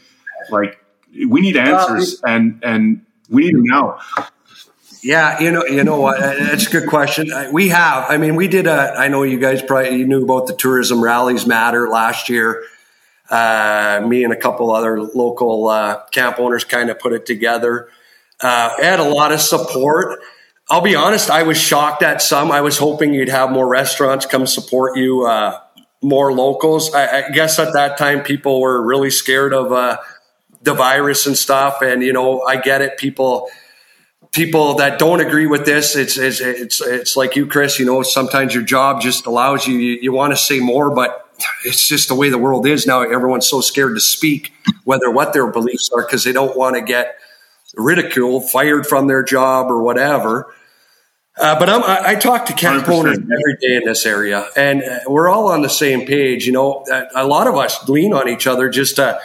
[0.51, 0.83] like,
[1.27, 3.99] we need answers and, and we need them now.
[5.03, 6.21] Yeah, you know, you know what?
[6.21, 7.29] That's a good question.
[7.53, 8.09] We have.
[8.09, 8.95] I mean, we did a.
[8.97, 12.65] I know you guys probably you knew about the tourism rallies matter last year.
[13.29, 17.89] Uh, me and a couple other local uh, camp owners kind of put it together.
[18.41, 20.21] Uh, had a lot of support.
[20.71, 22.53] I'll be honest, I was shocked at some.
[22.53, 25.59] I was hoping you'd have more restaurants come support you, uh,
[26.01, 26.95] more locals.
[26.95, 29.97] I, I, guess at that time people were really scared of uh,
[30.63, 31.83] the virus and stuff.
[31.83, 32.99] And you know, I get it.
[32.99, 33.51] People
[34.33, 38.03] people that don't agree with this, it's, it's, it's, it's like you, Chris, you know,
[38.03, 41.29] sometimes your job just allows you, you, you want to say more, but
[41.65, 43.03] it's just the way the world is now.
[43.03, 44.53] Everyone's so scared to speak,
[44.85, 47.17] whether what their beliefs are, because they don't want to get
[47.77, 50.55] ridiculed, fired from their job or whatever.
[51.39, 52.89] Uh, but I'm, I, I talk to 100%.
[52.89, 56.47] owners every day in this area, and uh, we're all on the same page.
[56.47, 59.19] You know, a lot of us lean on each other just to,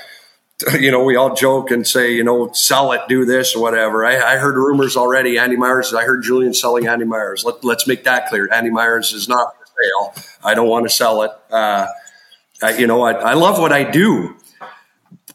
[0.80, 4.06] you know, we all joke and say, you know, sell it, do this or whatever.
[4.06, 5.38] I, I heard rumors already.
[5.38, 7.46] Andy Myers, I heard Julian selling Andy Myers.
[7.46, 8.52] Let, us make that clear.
[8.52, 10.24] Andy Myers is not for sale.
[10.44, 11.32] I don't want to sell it.
[11.52, 11.88] Uh,
[12.78, 14.36] you know, I, I love what I do,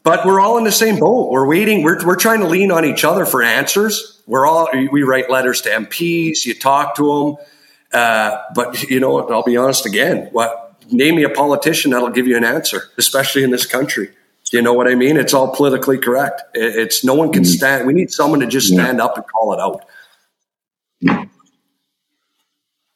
[0.03, 1.31] but we're all in the same boat.
[1.31, 1.83] We're waiting.
[1.83, 4.21] We're, we're trying to lean on each other for answers.
[4.27, 7.45] We're all, we write letters to MPs, you talk to them.
[7.93, 9.25] Uh, but you know?
[9.29, 10.27] I'll be honest again.
[10.33, 14.09] What, name me a politician that'll give you an answer, especially in this country.
[14.53, 15.17] You know what I mean?
[15.17, 16.43] It's all politically correct.
[16.53, 17.51] It's no one can mm-hmm.
[17.51, 17.87] stand.
[17.87, 19.83] We need someone to just stand up and call it out.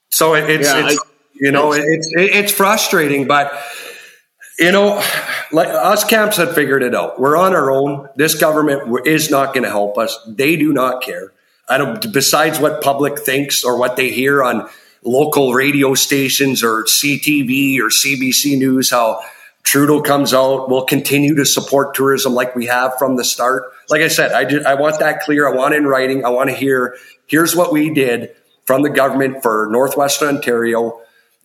[0.10, 3.52] So it, it's, yeah, it's I, you know, it's, it's frustrating, but
[4.60, 5.04] you know,
[5.52, 7.20] like us camps have figured it out.
[7.20, 8.08] We're on our own.
[8.16, 10.16] This government is not going to help us.
[10.28, 11.34] They do not care.
[11.68, 14.70] I don't, besides what public thinks or what they hear on
[15.04, 19.22] local radio stations or CTV or CBC News, how
[19.68, 23.66] Trudeau comes out, we'll continue to support tourism like we have from the start.
[23.90, 25.46] Like I said, I, just, I want that clear.
[25.46, 26.24] I want it in writing.
[26.24, 31.02] I want to hear, here's what we did from the government for Northwestern Ontario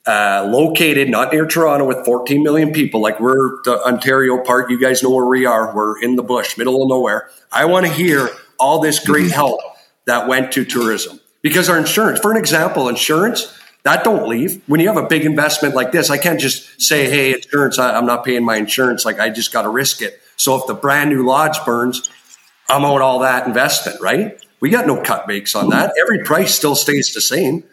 [0.07, 4.71] uh, located not near Toronto with 14 million people, like we're the Ontario part.
[4.71, 5.75] You guys know where we are.
[5.75, 7.29] We're in the bush, middle of nowhere.
[7.51, 9.61] I want to hear all this great help
[10.05, 13.53] that went to tourism because our insurance, for an example, insurance
[13.85, 16.11] that don't leave when you have a big investment like this.
[16.11, 19.53] I can't just say, "Hey, insurance, I, I'm not paying my insurance." Like I just
[19.53, 20.21] got to risk it.
[20.37, 22.09] So if the brand new lodge burns,
[22.69, 24.41] I'm out all that investment, right?
[24.61, 25.95] We got no cutbacks on that.
[26.01, 27.65] Every price still stays the same.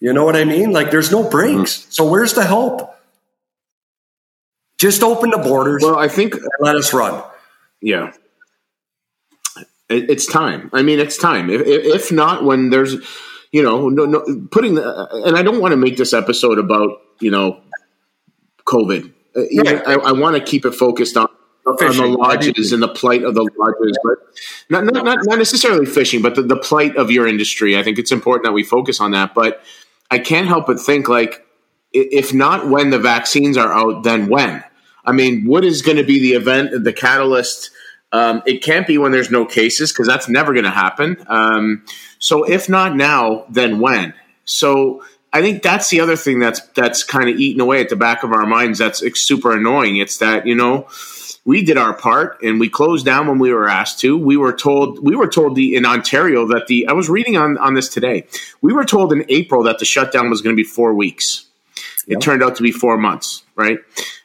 [0.00, 0.72] You know what I mean?
[0.72, 1.78] Like there's no breaks.
[1.78, 1.90] Mm-hmm.
[1.90, 2.92] So where's the help?
[4.78, 5.82] Just open the borders.
[5.84, 7.22] Well, I think let us run.
[7.80, 8.12] Yeah.
[9.88, 10.70] It's time.
[10.72, 11.50] I mean, it's time.
[11.50, 12.96] If, if not, when there's,
[13.52, 17.02] you know, no, no, putting the, and I don't want to make this episode about,
[17.20, 17.60] you know,
[18.66, 19.12] COVID.
[19.36, 19.82] Yeah.
[19.86, 21.28] I, I want to keep it focused on
[21.64, 24.18] on the lodges and the plight of the lodges, but
[24.68, 27.78] not not, not, not necessarily fishing, but the, the plight of your industry.
[27.78, 29.32] I think it's important that we focus on that.
[29.32, 29.62] But
[30.10, 31.46] I can't help but think like,
[31.92, 34.64] if not when the vaccines are out, then when?
[35.04, 37.70] I mean, what is going to be the event, the catalyst?
[38.12, 41.16] Um, it can't be when there's no cases because that's never going to happen.
[41.28, 41.84] Um,
[42.22, 44.14] so if not now, then when?
[44.44, 47.96] So I think that's the other thing that's that's kind of eating away at the
[47.96, 48.78] back of our minds.
[48.78, 49.96] That's super annoying.
[49.96, 50.86] It's that you know
[51.44, 54.16] we did our part and we closed down when we were asked to.
[54.16, 57.58] We were told we were told the in Ontario that the I was reading on
[57.58, 58.28] on this today.
[58.60, 61.46] We were told in April that the shutdown was going to be four weeks.
[62.06, 62.18] Yep.
[62.18, 63.42] It turned out to be four months.
[63.56, 63.78] Right?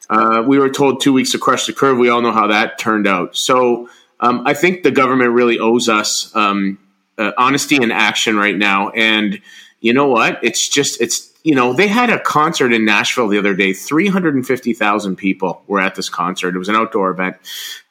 [0.08, 1.98] Uh, we were told two weeks to crush the curve.
[1.98, 3.36] We all know how that turned out.
[3.36, 3.88] So
[4.20, 6.78] um, I think the government really owes us um,
[7.18, 8.90] uh, honesty and action right now.
[8.90, 9.40] And
[9.80, 10.38] you know what?
[10.42, 13.72] It's just it's you know, they had a concert in Nashville the other day.
[13.72, 16.54] 350,000 people were at this concert.
[16.54, 17.36] It was an outdoor event,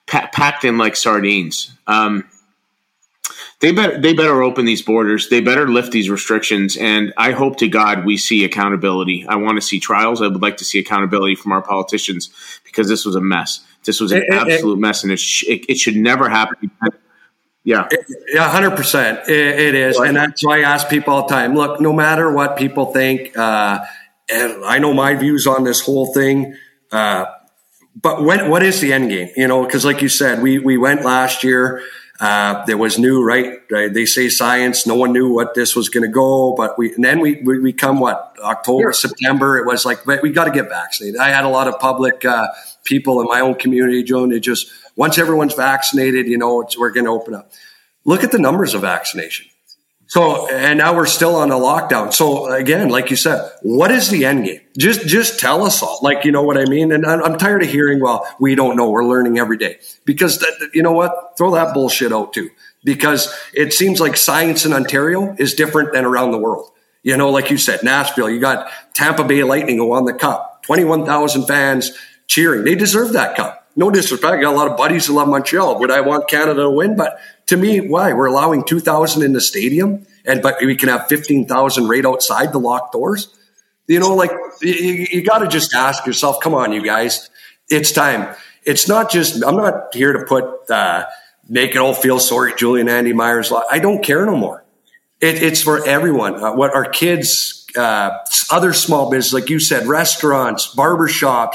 [0.06, 1.72] pa- packed in like sardines.
[1.88, 2.26] Um,
[3.60, 5.30] they better they better open these borders.
[5.30, 6.78] They better lift these restrictions.
[6.78, 9.26] And I hope to God we see accountability.
[9.28, 10.22] I want to see trials.
[10.22, 12.30] I would like to see accountability from our politicians
[12.64, 13.62] because this was a mess.
[13.84, 16.70] This was an it, absolute it, mess, and it, sh- it, it should never happen.
[17.68, 17.90] Yeah.
[18.30, 19.28] Yeah, 100%.
[19.28, 19.98] it is.
[19.98, 23.38] And that's why I ask people all the time look, no matter what people think,
[23.38, 23.84] uh,
[24.32, 26.56] and I know my views on this whole thing,
[26.94, 27.26] uh,
[28.02, 29.32] but when, what is the end game?
[29.36, 31.82] You know, because like you said, we, we went last year.
[32.22, 33.60] Uh, there was new, right?
[33.70, 34.88] They say science.
[34.88, 37.60] No one knew what this was going to go, but we, and then we, we,
[37.60, 39.58] we come what October, September.
[39.58, 41.20] It was like, we got to get vaccinated.
[41.20, 42.48] I had a lot of public, uh,
[42.86, 47.06] people in my own community, Joan, they just, once everyone's vaccinated, you know, we're going
[47.06, 47.52] to open up.
[48.04, 49.48] Look at the numbers of vaccination.
[50.10, 52.14] So, and now we're still on a lockdown.
[52.14, 54.62] So again, like you said, what is the end game?
[54.78, 56.00] Just, just tell us all.
[56.02, 56.94] Like, you know what I mean?
[56.94, 58.90] And I'm, I'm tired of hearing, well, we don't know.
[58.90, 61.38] We're learning every day because that, you know what?
[61.38, 62.50] Throw that bullshit out too,
[62.86, 66.72] because it seems like science in Ontario is different than around the world.
[67.04, 70.64] You know, like you said, Nashville, you got Tampa Bay Lightning who won the cup,
[70.64, 71.92] 21,000 fans
[72.28, 72.64] cheering.
[72.64, 74.34] They deserve that cup no disrespect.
[74.34, 75.80] I got a lot of buddies who love Montreal.
[75.80, 76.98] Would I want Canada to win?
[76.98, 78.12] But to me, why?
[78.12, 82.60] We're allowing 2,000 in the stadium and, but we can have 15,000 right outside the
[82.60, 83.34] locked doors.
[83.88, 87.30] You know, like you, you got to just ask yourself, come on, you guys,
[87.70, 88.36] it's time.
[88.64, 91.06] It's not just, I'm not here to put, uh,
[91.48, 93.54] make it all feel sorry, Julian Andy Myers.
[93.72, 94.66] I don't care no more.
[95.22, 96.44] It, it's for everyone.
[96.44, 98.10] Uh, what our kids, uh,
[98.52, 101.54] other small business, like you said, restaurants, barbershops,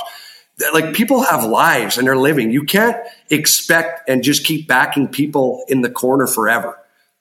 [0.73, 2.51] like people have lives and they're living.
[2.51, 2.97] You can't
[3.31, 6.79] expect and just keep backing people in the corner forever.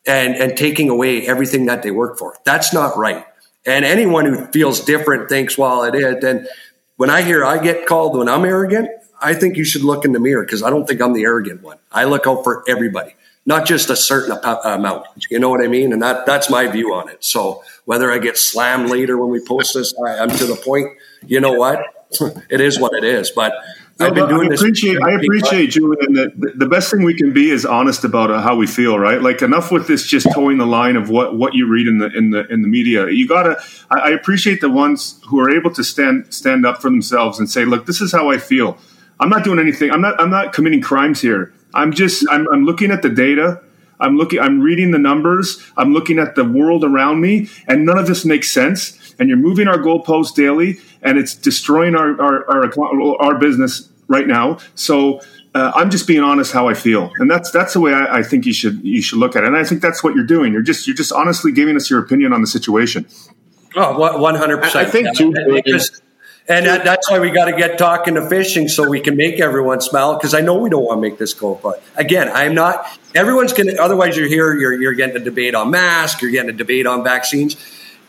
[0.08, 2.36] and, and taking away everything that they work for.
[2.44, 3.26] That's not right.
[3.66, 6.24] And anyone who feels different thinks, well, it is.
[6.24, 6.48] And
[6.98, 8.90] when I hear I get called when I'm arrogant,
[9.22, 11.62] I think you should look in the mirror because I don't think I'm the arrogant
[11.62, 11.78] one.
[11.92, 13.16] I look out for everybody,
[13.46, 15.06] not just a certain amount.
[15.30, 15.94] You know what I mean?
[15.94, 17.24] And that that's my view on it.
[17.24, 20.88] So whether I get slammed later when we post this, I, I'm to the point.
[21.28, 22.01] You know what?
[22.50, 23.32] it is what it is.
[23.32, 23.54] But
[24.00, 25.04] I've been doing I appreciate, this.
[25.04, 28.68] I appreciate, Julian, that the best thing we can be is honest about how we
[28.68, 29.22] feel, right?
[29.22, 32.08] Like enough with this just towing the line of what, what you read in the
[32.16, 33.10] in the in the media.
[33.10, 33.62] You gotta.
[33.90, 37.50] I, I appreciate the ones who are able to stand stand up for themselves and
[37.50, 38.78] say, "Look, this is how I feel.
[39.20, 39.92] I'm not doing anything.
[39.92, 40.20] I'm not.
[40.20, 41.54] I'm not committing crimes here.
[41.74, 42.26] I'm just.
[42.30, 43.62] I'm, I'm looking at the data."
[44.02, 48.00] I'm looking, I'm reading the numbers, I'm looking at the world around me, and none
[48.00, 48.98] of this makes sense.
[49.20, 54.28] And you're moving our goalposts daily, and it's destroying our, our, our, our business right
[54.28, 54.60] now.
[54.76, 55.22] So
[55.56, 58.24] uh, I'm just being honest how I feel, and that's that's the way I, I,
[58.24, 59.48] think you should you should look at it.
[59.48, 60.54] And I think that's what you're doing.
[60.54, 63.06] You're just you're just honestly giving us your opinion on the situation.
[63.76, 64.88] Oh, one hundred percent.
[64.88, 65.34] I think too.
[66.48, 69.40] And that, that's why we got to get talking to fishing so we can make
[69.40, 70.16] everyone smile.
[70.16, 71.56] Because I know we don't want to make this go.
[71.56, 72.86] But again, I'm not.
[73.14, 73.82] Everyone's going to.
[73.82, 74.54] Otherwise, you're here.
[74.54, 76.22] You're you're getting a debate on masks.
[76.22, 77.56] You're getting a debate on vaccines.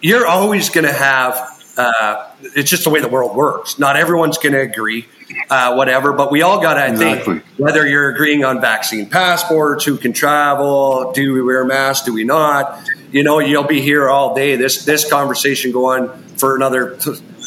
[0.00, 1.51] You're always going to have.
[1.76, 3.78] Uh, it's just the way the world works.
[3.78, 5.08] Not everyone's going to agree
[5.50, 6.12] uh, whatever.
[6.12, 7.40] But we all got to exactly.
[7.40, 12.12] think whether you're agreeing on vaccine passports, who can travel, do we wear masks, do
[12.12, 12.88] we not?
[13.10, 14.56] You know, you'll be here all day.
[14.56, 16.96] This this conversation go on for another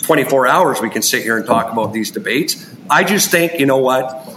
[0.03, 0.81] 24 hours.
[0.81, 2.71] We can sit here and talk about these debates.
[2.89, 4.33] I just think, you know what?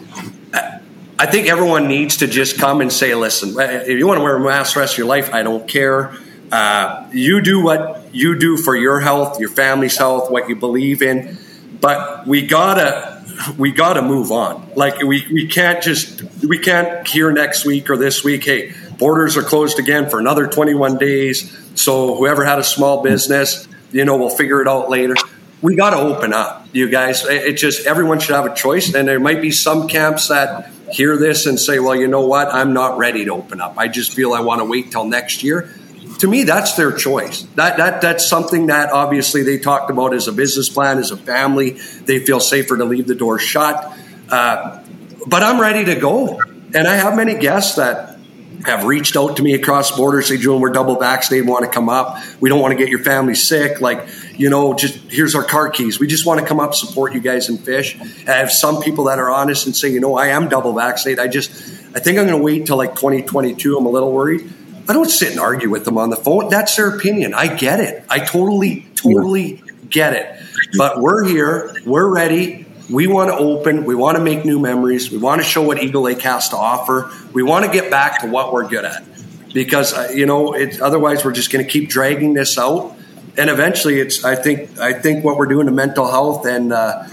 [1.20, 4.37] I think everyone needs to just come and say, listen, if you want to wear
[4.37, 6.16] a mask the rest of your life, I don't care.
[6.53, 11.03] Uh, you do what you do for your health, your family's health, what you believe
[11.03, 11.38] in.
[11.81, 13.18] But we gotta
[13.57, 14.71] we got to move on.
[14.75, 18.44] Like we, we can't just we can't hear next week or this week.
[18.44, 21.57] Hey, borders are closed again for another 21 days.
[21.75, 25.14] So whoever had a small business, you know, we'll figure it out later.
[25.61, 27.25] We got to open up, you guys.
[27.25, 31.16] It just everyone should have a choice, and there might be some camps that hear
[31.16, 32.55] this and say, "Well, you know what?
[32.55, 33.75] I'm not ready to open up.
[33.77, 35.75] I just feel I want to wait till next year."
[36.18, 37.42] To me, that's their choice.
[37.54, 41.16] That that that's something that obviously they talked about as a business plan, as a
[41.16, 41.70] family.
[41.70, 43.96] They feel safer to leave the door shut.
[44.28, 44.83] Uh,
[45.26, 48.18] but I'm ready to go, and I have many guests that
[48.64, 51.88] have reached out to me across borders, say, Julian, we're double vaccinated, want to come
[51.88, 52.18] up.
[52.40, 53.81] We don't want to get your family sick.
[53.81, 56.00] Like, you know, just here's our car keys.
[56.00, 57.96] We just want to come up, support you guys and fish.
[58.26, 61.20] I have some people that are honest and say, you know, I am double vaccinated.
[61.20, 61.50] I just,
[61.94, 63.76] I think I'm going to wait till like 2022.
[63.76, 64.52] I'm a little worried.
[64.88, 66.48] I don't sit and argue with them on the phone.
[66.48, 67.35] That's their opinion.
[67.35, 68.05] I get it.
[68.09, 70.42] I totally, totally get it.
[70.79, 71.77] But we're here.
[71.85, 72.64] We're ready.
[72.90, 73.85] We want to open.
[73.85, 75.11] We want to make new memories.
[75.11, 77.12] We want to show what Eagle Lake has to offer.
[77.35, 79.05] We want to get back to what we're good at.
[79.53, 82.96] Because uh, you know, it, otherwise we're just going to keep dragging this out.
[83.37, 84.24] And eventually, it's.
[84.24, 84.79] I think.
[84.79, 87.07] I think what we're doing to mental health and uh,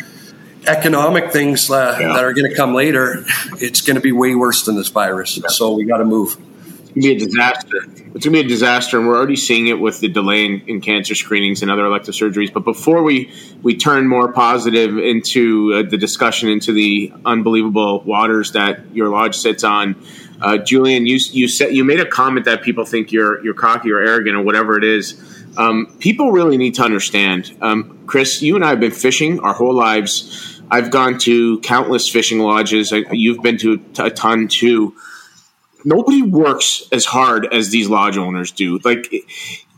[0.66, 2.14] economic things uh, yeah.
[2.14, 3.26] that are going to come later,
[3.60, 5.40] it's going to be way worse than this virus.
[5.50, 6.38] So we got to move
[6.96, 7.78] gonna be a disaster.
[8.16, 10.82] It's gonna be a disaster, and we're already seeing it with the delay in, in
[10.82, 12.52] cancer screenings and other elective surgeries.
[12.52, 13.32] But before we
[13.62, 19.36] we turn more positive into uh, the discussion into the unbelievable waters that your lodge
[19.36, 19.96] sits on,
[20.42, 23.92] uh, Julian, you you said you made a comment that people think you're you're cocky
[23.92, 25.22] or arrogant or whatever it is.
[25.58, 27.56] Um, people really need to understand.
[27.62, 30.62] Um, Chris, you and I have been fishing our whole lives.
[30.70, 32.92] I've gone to countless fishing lodges.
[32.92, 34.96] I, you've been to a ton too
[35.86, 38.80] nobody works as hard as these lodge owners do.
[38.84, 39.14] Like,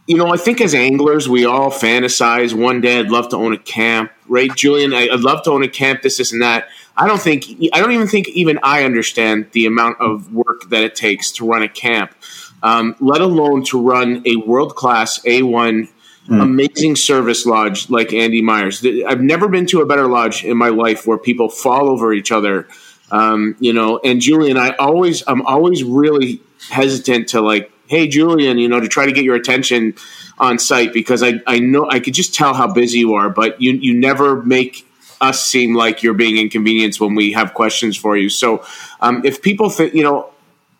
[0.08, 3.54] you know, I think as anglers, we all fantasize one day I'd love to own
[3.54, 4.94] a camp, right, Julian?
[4.94, 6.70] I'd love to own a camp, this, this, and that.
[6.96, 10.82] I don't think, I don't even think even I understand the amount of work that
[10.82, 12.16] it takes to run a camp,
[12.64, 15.90] um, let alone to run a world class A1
[16.30, 16.42] Mm.
[16.42, 18.86] amazing service lodge like Andy Myers.
[19.08, 22.34] I've never been to a better lodge in my life where people fall over each
[22.34, 22.68] other
[23.12, 28.58] um, you know, and Julian, I always, I'm always really hesitant to like, hey, Julian,
[28.58, 29.96] you know, to try to get your attention
[30.40, 33.62] on site because I, I know I could just tell how busy you are, but
[33.62, 34.86] you, you never make
[35.22, 38.30] us seem like you're being inconvenienced when we have questions for you.
[38.30, 38.64] So,
[39.02, 40.30] um, if people think, you know,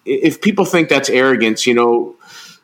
[0.06, 2.16] if people think that's arrogance, you know,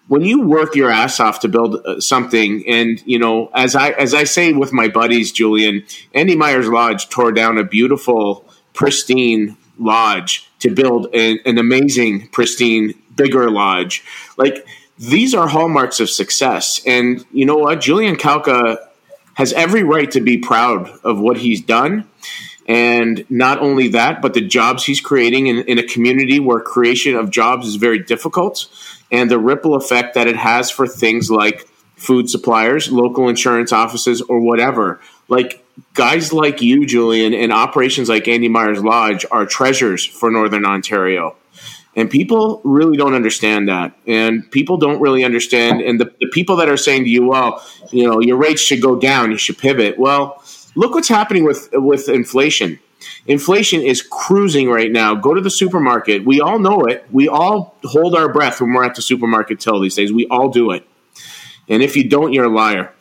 [0.07, 3.89] when you work your ass off to build uh, something, and you know, as I
[3.91, 5.83] as I say with my buddies, Julian,
[6.13, 12.93] Andy Myers Lodge tore down a beautiful pristine lodge to build a, an amazing, pristine,
[13.15, 14.03] bigger lodge.
[14.37, 14.65] Like
[14.97, 16.81] these are hallmarks of success.
[16.85, 17.81] And you know what?
[17.81, 18.77] Julian Kalka
[19.35, 22.07] has every right to be proud of what he's done.
[22.67, 27.15] And not only that, but the jobs he's creating in, in a community where creation
[27.15, 28.67] of jobs is very difficult,
[29.11, 31.67] and the ripple effect that it has for things like
[31.97, 35.01] food suppliers, local insurance offices, or whatever.
[35.27, 35.62] Like
[35.93, 41.35] guys like you, Julian, and operations like Andy Myers Lodge are treasures for Northern Ontario.
[41.95, 43.95] And people really don't understand that.
[44.07, 45.81] And people don't really understand.
[45.81, 48.81] And the, the people that are saying to you, well, you know, your rates should
[48.81, 49.99] go down, you should pivot.
[49.99, 50.43] Well,
[50.75, 52.79] look what's happening with, with inflation.
[53.27, 55.13] Inflation is cruising right now.
[55.13, 56.25] Go to the supermarket.
[56.25, 57.05] We all know it.
[57.11, 60.11] We all hold our breath when we're at the supermarket till these days.
[60.11, 60.87] We all do it.
[61.69, 62.91] And if you don't, you're a liar.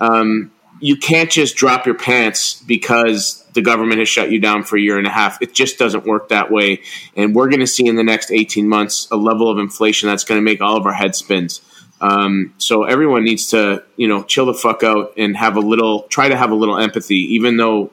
[0.00, 0.52] Um,
[0.82, 4.80] you can't just drop your pants because the government has shut you down for a
[4.80, 5.40] year and a half.
[5.40, 6.82] It just doesn't work that way.
[7.14, 10.24] And we're going to see in the next 18 months a level of inflation that's
[10.24, 11.60] going to make all of our heads spins.
[12.00, 16.02] Um, so everyone needs to, you know, chill the fuck out and have a little,
[16.08, 17.92] try to have a little empathy, even though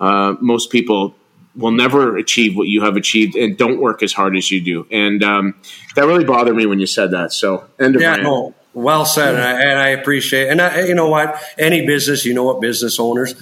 [0.00, 1.14] uh, most people
[1.54, 4.86] will never achieve what you have achieved and don't work as hard as you do.
[4.90, 5.56] And um,
[5.94, 7.34] that really bothered me when you said that.
[7.34, 10.48] So, end of yeah, no, well said, and I, and I appreciate.
[10.48, 11.40] And I, you know what?
[11.58, 13.34] Any business, you know what business owners,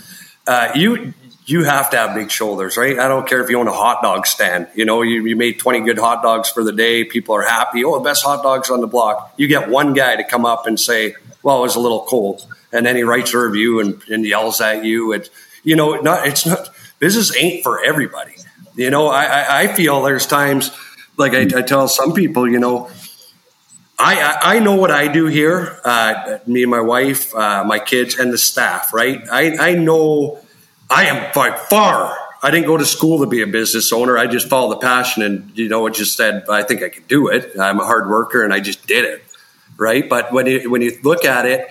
[0.47, 1.13] uh, you
[1.49, 2.99] you have to have big shoulders, right?
[2.99, 4.69] I don't care if you own a hot dog stand.
[4.75, 7.05] You know, you, you made 20 good hot dogs for the day.
[7.05, 7.83] People are happy.
[7.85, 9.33] Oh, the best hot dogs on the block.
[9.39, 12.47] You get one guy to come up and say, well, it was a little cold.
[12.71, 15.15] And then he writes a review and, and yells at you.
[15.15, 15.27] And,
[15.65, 16.69] you know, not, it's not,
[16.99, 18.35] business ain't for everybody.
[18.77, 20.71] You know, I, I, I feel there's times,
[21.17, 22.91] like I, I tell some people, you know,
[23.99, 25.81] I, I know what I do here.
[25.85, 28.95] Uh, me and my wife, uh, my kids, and the staff.
[28.95, 29.21] Right.
[29.31, 30.41] I, I know
[30.89, 32.17] I am by far.
[32.41, 34.17] I didn't go to school to be a business owner.
[34.17, 37.03] I just followed the passion, and you know, it just said I think I can
[37.09, 37.59] do it.
[37.59, 39.25] I'm a hard worker, and I just did it.
[39.77, 40.09] Right.
[40.09, 41.67] But when you when you look at it,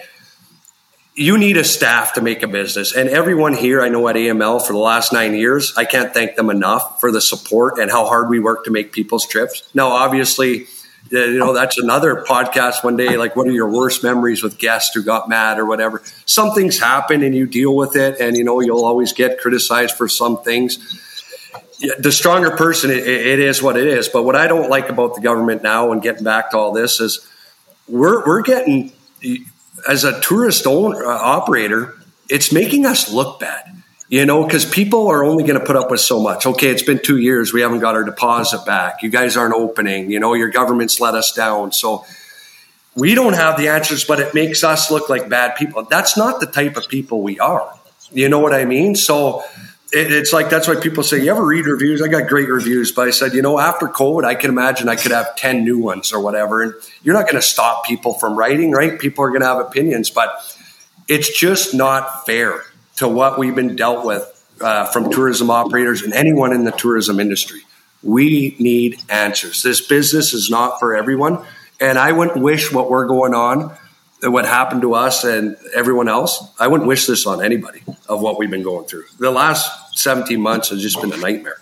[1.16, 4.68] you need a staff to make a business, and everyone here I know at AML
[4.68, 8.06] for the last nine years, I can't thank them enough for the support and how
[8.06, 9.70] hard we work to make people's trips.
[9.74, 10.68] Now, obviously
[11.12, 14.94] you know that's another podcast one day like what are your worst memories with guests
[14.94, 16.02] who got mad or whatever.
[16.26, 20.08] Something's happened and you deal with it and you know you'll always get criticized for
[20.08, 21.04] some things.
[22.00, 24.10] The stronger person it, it is what it is.
[24.10, 27.00] But what i don't like about the government now and getting back to all this
[27.00, 27.28] is
[27.88, 28.92] we're, we're getting
[29.88, 31.94] as a tourist owner, uh, operator
[32.30, 35.92] it's making us look bad you know, because people are only going to put up
[35.92, 36.46] with so much.
[36.46, 37.52] Okay, it's been two years.
[37.52, 39.04] We haven't got our deposit back.
[39.04, 40.10] You guys aren't opening.
[40.10, 41.74] You know, your government's let us down.
[41.74, 42.06] So
[42.96, 45.84] we don't have the answers, but it makes us look like bad people.
[45.84, 47.74] That's not the type of people we are.
[48.12, 48.96] You know what I mean?
[48.96, 49.44] So
[49.92, 52.02] it, it's like that's why people say, You ever read reviews?
[52.02, 54.96] I got great reviews, but I said, You know, after COVID, I can imagine I
[54.96, 56.62] could have 10 new ones or whatever.
[56.64, 58.98] And you're not going to stop people from writing, right?
[58.98, 60.58] People are going to have opinions, but
[61.10, 62.64] it's just not fair
[62.98, 67.20] to what we've been dealt with uh, from tourism operators and anyone in the tourism
[67.20, 67.62] industry.
[68.04, 69.64] We need answers.
[69.64, 71.44] This business is not for everyone.
[71.80, 73.76] And I wouldn't wish what we're going on,
[74.24, 78.40] what happened to us and everyone else, I wouldn't wish this on anybody of what
[78.40, 79.06] we've been going through.
[79.20, 81.60] The last 17 months has just been a nightmare.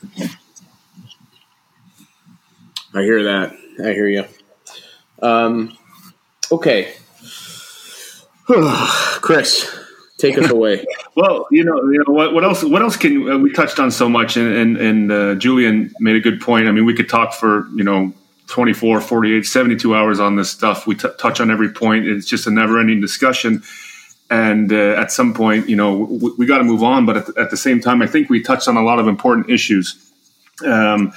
[2.93, 3.57] I hear that.
[3.83, 4.23] I hear you.
[5.21, 5.77] Um,
[6.49, 6.93] okay.
[9.21, 9.84] Chris,
[10.17, 10.85] take us away.
[11.15, 12.63] well, you know, you know what, what else?
[12.63, 14.37] What else can uh, we touched on so much?
[14.37, 16.67] And, and, and uh, Julian made a good point.
[16.67, 18.13] I mean, we could talk for you know
[18.47, 20.87] 24, 48, 72 hours on this stuff.
[20.87, 22.05] We t- touch on every point.
[22.05, 23.63] It's just a never ending discussion.
[24.29, 27.05] And uh, at some point, you know, we, we got to move on.
[27.05, 29.07] But at the, at the, same time, I think we touched on a lot of
[29.07, 30.11] important issues.
[30.65, 31.13] Um,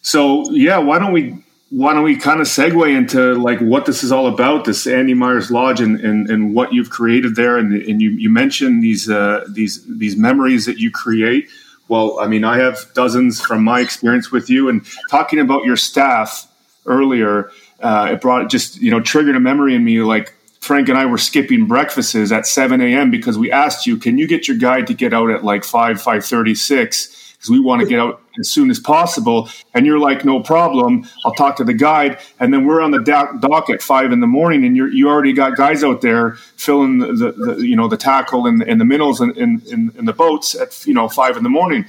[0.00, 1.36] so yeah, why don't we
[1.72, 5.14] why don't we kind of segue into like what this is all about, this Andy
[5.14, 9.08] Myers Lodge, and, and, and what you've created there, and, and you, you mentioned these
[9.08, 11.48] uh, these these memories that you create.
[11.88, 15.78] Well, I mean, I have dozens from my experience with you, and talking about your
[15.78, 16.46] staff
[16.84, 17.50] earlier,
[17.80, 20.02] uh, it brought just you know triggered a memory in me.
[20.02, 23.10] Like Frank and I were skipping breakfasts at 7 a.m.
[23.10, 25.96] because we asked you, can you get your guide to get out at like 5
[26.02, 29.48] 5:36 because we want to get out as soon as possible.
[29.74, 31.08] And you're like, no problem.
[31.24, 32.20] I'll talk to the guide.
[32.38, 35.32] And then we're on the dock, at five in the morning, and you you already
[35.32, 38.84] got guys out there filling the, the, the you know the tackle and, and the
[38.84, 41.84] minnows in, in, in, the boats at you know five in the morning.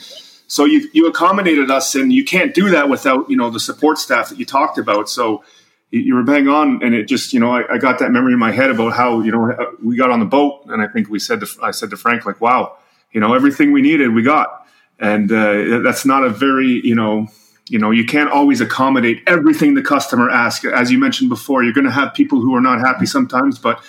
[0.47, 3.99] So you you accommodated us, and you can't do that without you know the support
[3.99, 5.09] staff that you talked about.
[5.09, 5.43] So
[5.91, 8.39] you were bang on, and it just you know I, I, got that memory in
[8.39, 11.19] my head about how you know we got on the boat, and I think we
[11.19, 12.77] said to, I said to Frank like, wow,
[13.11, 14.62] you know everything we needed we got
[14.99, 17.27] and uh, that's not a very you know
[17.69, 21.73] you know you can't always accommodate everything the customer asks as you mentioned before you're
[21.73, 23.83] going to have people who are not happy sometimes but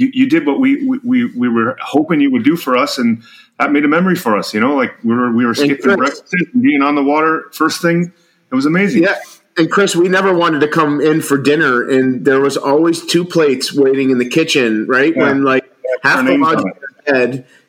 [0.00, 3.22] you, you did what we, we we were hoping you would do for us, and
[3.58, 4.54] that made a memory for us.
[4.54, 7.82] You know, like we were we were skipping breakfast and being on the water first
[7.82, 8.10] thing.
[8.50, 9.02] It was amazing.
[9.02, 9.16] Yeah.
[9.58, 13.26] And Chris, we never wanted to come in for dinner, and there was always two
[13.26, 15.14] plates waiting in the kitchen, right?
[15.14, 15.24] Yeah.
[15.24, 15.70] When like
[16.02, 16.64] half the lodge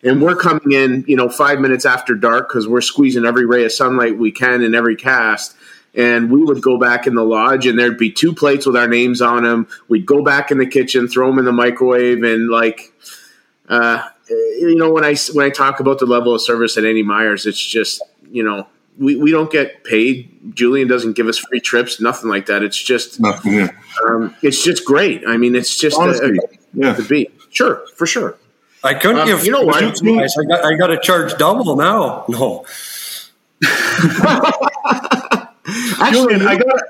[0.04, 3.66] and we're coming in, you know, five minutes after dark because we're squeezing every ray
[3.66, 5.56] of sunlight we can in every cast
[5.94, 8.88] and we would go back in the lodge and there'd be two plates with our
[8.88, 12.50] names on them we'd go back in the kitchen throw them in the microwave and
[12.50, 12.94] like
[13.70, 17.04] uh, you know when i when i talk about the level of service at Andy
[17.04, 18.68] Myers it's just you know
[18.98, 20.54] we, we don't get paid.
[20.54, 22.62] Julian doesn't give us free trips nothing like that.
[22.62, 23.70] It's just nothing, yeah.
[24.06, 25.24] um, it's just great.
[25.28, 26.94] I mean it's just Honestly, a, a, yeah.
[26.94, 27.30] to be.
[27.50, 28.38] Sure for sure
[28.84, 32.26] i couldn't um, give you know what I got, I got to charge double now
[32.28, 32.66] no
[36.00, 36.82] Actually, Julian, I got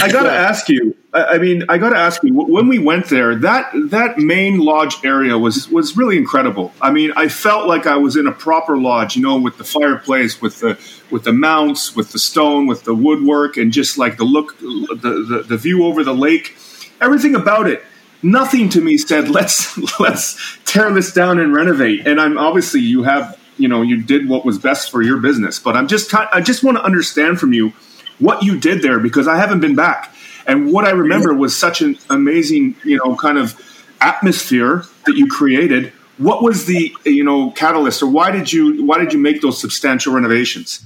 [0.00, 0.96] I got to ask you.
[1.12, 2.32] I mean, I got to ask you.
[2.32, 6.72] When we went there, that that main lodge area was was really incredible.
[6.80, 9.64] I mean, I felt like I was in a proper lodge, you know, with the
[9.64, 10.78] fireplace, with the
[11.10, 15.24] with the mounts, with the stone, with the woodwork, and just like the look, the
[15.28, 16.56] the, the view over the lake,
[17.00, 17.84] everything about it.
[18.22, 22.06] Nothing to me said let's let's tear this down and renovate.
[22.06, 25.58] And I'm obviously you have you know you did what was best for your business,
[25.58, 27.72] but I'm just I just want to understand from you
[28.18, 30.14] what you did there because I haven't been back.
[30.46, 33.58] And what I remember was such an amazing, you know, kind of
[34.00, 35.92] atmosphere that you created.
[36.18, 39.60] What was the, you know, catalyst or why did you why did you make those
[39.60, 40.80] substantial renovations?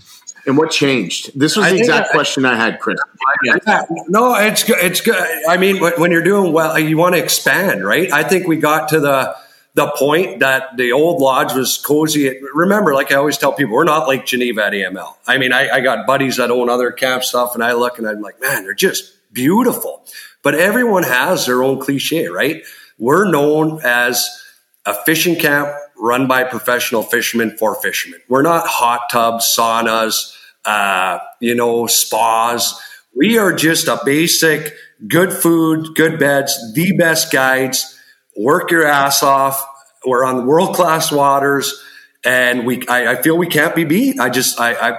[0.47, 1.39] And what changed?
[1.39, 2.99] This was the exact question I had, Chris.
[3.45, 3.85] Yeah.
[4.09, 4.77] No, it's good.
[4.83, 5.17] It's good.
[5.49, 8.13] I mean, when you're doing well, you want to expand, right?
[8.13, 9.37] I think we got to the
[9.75, 12.41] the point that the old lodge was cozy.
[12.55, 15.15] Remember, like I always tell people, we're not like Geneva at AML.
[15.27, 18.07] I mean, I, I got buddies that own other camp stuff, and I look and
[18.07, 20.05] I'm like, man, they're just beautiful.
[20.43, 22.63] But everyone has their own cliche, right?
[22.99, 24.43] We're known as
[24.87, 25.75] a fishing camp
[26.05, 28.21] run by professional fishermen for fishermen.
[28.29, 30.37] We're not hot tubs, saunas,
[30.67, 32.79] uh, you know, spas.
[33.17, 34.75] We are just a basic
[35.09, 37.99] good food, good beds, the best guides
[38.37, 39.65] work your ass off.
[40.05, 41.83] We're on world class waters,
[42.23, 44.21] and we I, I, feel we can't be beat.
[44.21, 44.99] I just I, I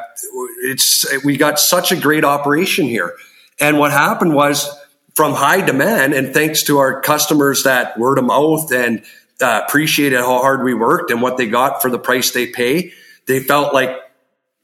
[0.64, 3.14] it's we got such a great operation here,
[3.60, 4.68] and what happened was
[5.14, 9.04] from high demand, and thanks to our customers that word of mouth and
[9.42, 12.94] uh, appreciated how hard we worked and what they got for the price they pay,
[13.28, 14.00] they felt like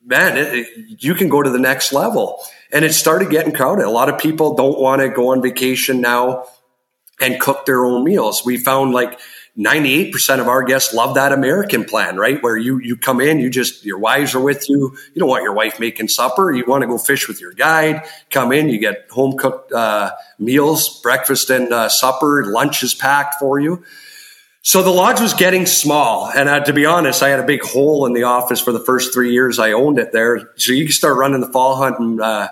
[0.06, 2.44] man, it, it, you can go to the next level.
[2.72, 3.86] And it started getting crowded.
[3.86, 6.46] A lot of people don't want to go on vacation now
[7.20, 8.46] and cook their own meals.
[8.46, 9.20] We found like
[9.58, 12.42] 98% of our guests love that American plan, right?
[12.42, 14.96] Where you, you come in, you just, your wives are with you.
[15.14, 16.52] You don't want your wife making supper.
[16.52, 18.04] You want to go fish with your guide.
[18.30, 22.46] Come in, you get home cooked uh, meals, breakfast and uh, supper.
[22.46, 23.84] Lunch is packed for you.
[24.64, 26.30] So the lodge was getting small.
[26.30, 28.80] And uh, to be honest, I had a big hole in the office for the
[28.80, 30.52] first three years I owned it there.
[30.56, 32.50] So you can start running the fall hunt and, uh,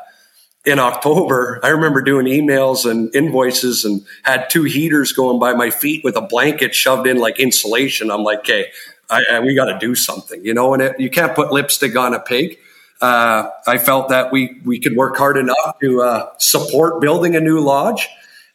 [0.65, 5.69] in October, I remember doing emails and invoices and had two heaters going by my
[5.69, 8.11] feet with a blanket shoved in like insulation.
[8.11, 8.67] I'm like, okay,
[9.09, 11.95] I, I, we got to do something, you know, and it, you can't put lipstick
[11.95, 12.59] on a pig.
[13.01, 17.39] Uh, I felt that we, we could work hard enough to uh, support building a
[17.39, 18.09] new lodge.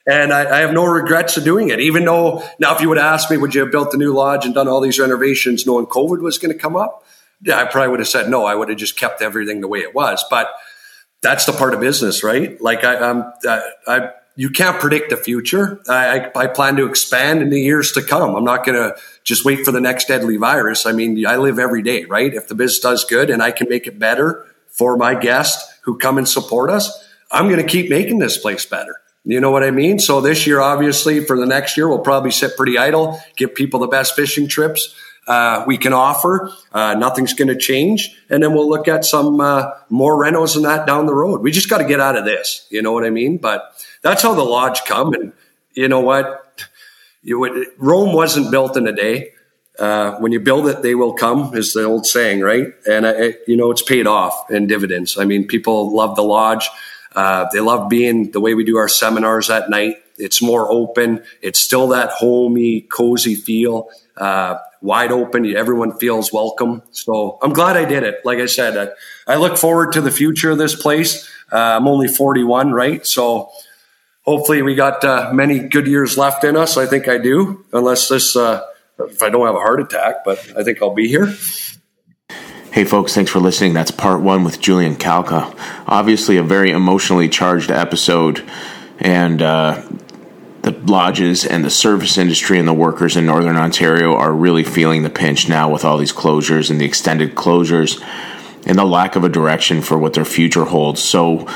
[0.07, 2.99] And I, I, have no regrets of doing it, even though now, if you would
[2.99, 5.87] ask me, would you have built the new lodge and done all these renovations knowing
[5.87, 7.05] COVID was going to come up?
[7.41, 8.45] Yeah, I probably would have said no.
[8.45, 10.23] I would have just kept everything the way it was.
[10.29, 10.53] But
[11.23, 12.61] that's the part of business, right?
[12.61, 15.81] Like I, um, I, I you can't predict the future.
[15.89, 18.35] I, I, plan to expand in the years to come.
[18.35, 20.87] I'm not going to just wait for the next deadly virus.
[20.87, 22.33] I mean, I live every day, right?
[22.35, 25.99] If the business does good and I can make it better for my guests who
[25.99, 28.97] come and support us, I'm going to keep making this place better.
[29.25, 29.99] You know what I mean?
[29.99, 33.81] So this year, obviously, for the next year, we'll probably sit pretty idle, give people
[33.81, 34.95] the best fishing trips
[35.27, 36.51] uh, we can offer.
[36.73, 38.15] Uh, nothing's going to change.
[38.29, 41.41] And then we'll look at some uh, more renos and that down the road.
[41.41, 42.67] We just got to get out of this.
[42.71, 43.39] You know what I mean?
[43.39, 45.15] But that's how the lodge come.
[45.15, 45.33] And
[45.73, 46.63] you know what?
[47.23, 49.31] You, Rome wasn't built in a day.
[49.79, 52.69] Uh, when you build it, they will come, is the old saying, right?
[52.89, 55.19] And it, you know it's paid off in dividends.
[55.19, 56.69] I mean, people love the lodge.
[57.15, 59.97] Uh, they love being the way we do our seminars at night.
[60.17, 61.25] It's more open.
[61.43, 63.89] It's still that homey, cozy feel.
[64.17, 65.47] Uh, wide open.
[65.57, 66.83] Everyone feels welcome.
[66.93, 68.25] So I'm glad I did it.
[68.25, 68.77] Like I said,
[69.27, 71.29] I, I look forward to the future of this place.
[71.51, 73.05] Uh, I'm only 41, right?
[73.07, 73.51] So
[74.23, 76.77] hopefully we got uh, many good years left in us.
[76.77, 78.63] I think I do, unless this, uh,
[78.99, 81.35] if I don't have a heart attack, but I think I'll be here.
[82.75, 83.73] Hey, folks, thanks for listening.
[83.73, 85.57] That's part one with Julian Kalka.
[85.87, 88.45] Obviously, a very emotionally charged episode.
[88.99, 89.81] And uh,
[90.63, 95.05] the lodges and the service industry and the workers in Northern Ontario are really feeling
[95.05, 98.03] the pinch now with all these closures and the extended closures
[98.67, 101.01] and the lack of a direction for what their future holds.
[101.01, 101.47] So,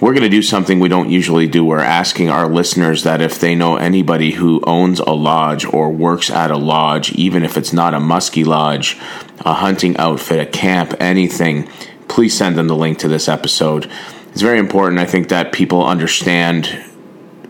[0.00, 1.64] we're going to do something we don't usually do.
[1.64, 6.30] We're asking our listeners that if they know anybody who owns a lodge or works
[6.30, 8.96] at a lodge, even if it's not a muskie lodge,
[9.40, 11.68] a hunting outfit, a camp, anything,
[12.08, 13.90] please send them the link to this episode.
[14.32, 16.84] It's very important, I think, that people understand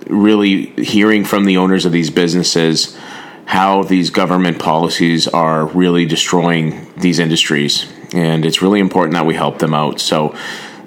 [0.06, 2.96] really hearing from the owners of these businesses
[3.44, 7.90] how these government policies are really destroying these industries.
[8.12, 10.00] And it's really important that we help them out.
[10.00, 10.36] So,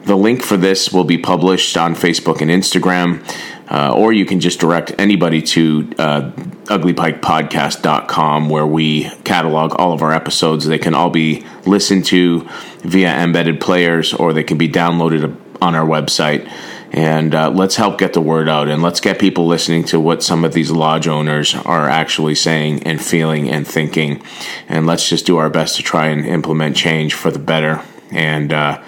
[0.04, 3.24] the link for this will be published on Facebook and Instagram,
[3.72, 6.30] uh, or you can just direct anybody to uh,
[6.66, 10.66] uglypikepodcast.com where we catalog all of our episodes.
[10.66, 12.48] They can all be listened to
[12.80, 16.52] via embedded players or they can be downloaded on our website.
[16.92, 20.22] And uh, let's help get the word out and let's get people listening to what
[20.22, 24.22] some of these lodge owners are actually saying and feeling and thinking.
[24.68, 27.82] And let's just do our best to try and implement change for the better.
[28.12, 28.84] And, uh,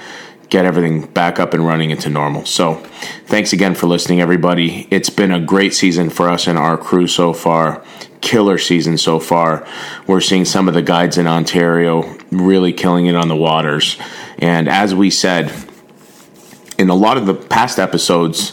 [0.54, 2.46] get everything back up and running into normal.
[2.46, 2.76] So,
[3.26, 4.88] thanks again for listening, everybody.
[4.92, 7.84] It's been a great season for us and our crew so far.
[8.22, 9.68] Killer season so far.
[10.06, 13.98] We're seeing some of the guides in Ontario really killing it on the waters.
[14.38, 15.52] And as we said
[16.78, 18.52] in a lot of the past episodes,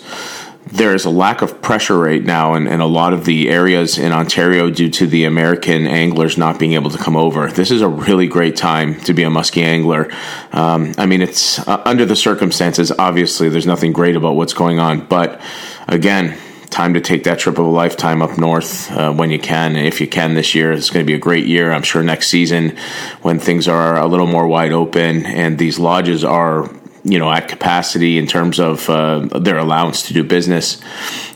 [0.70, 3.98] there is a lack of pressure right now in, in, a lot of the areas
[3.98, 7.50] in Ontario due to the American anglers not being able to come over.
[7.50, 10.10] This is a really great time to be a muskie angler.
[10.52, 14.78] Um, I mean, it's uh, under the circumstances, obviously, there's nothing great about what's going
[14.78, 15.06] on.
[15.06, 15.40] But
[15.88, 16.38] again,
[16.70, 19.74] time to take that trip of a lifetime up north uh, when you can.
[19.74, 21.72] If you can this year, it's going to be a great year.
[21.72, 22.76] I'm sure next season,
[23.22, 26.70] when things are a little more wide open and these lodges are
[27.04, 30.80] you know at capacity in terms of uh, their allowance to do business.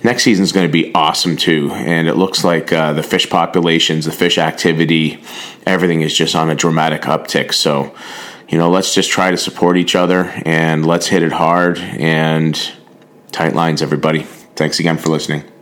[0.04, 3.28] Next season is going to be awesome too, and it looks like uh, the fish
[3.30, 5.22] populations, the fish activity,
[5.66, 7.54] everything is just on a dramatic uptick.
[7.54, 7.94] So,
[8.48, 12.58] you know, let's just try to support each other and let's hit it hard and
[13.32, 14.22] tight lines, everybody.
[14.56, 15.53] Thanks again for listening.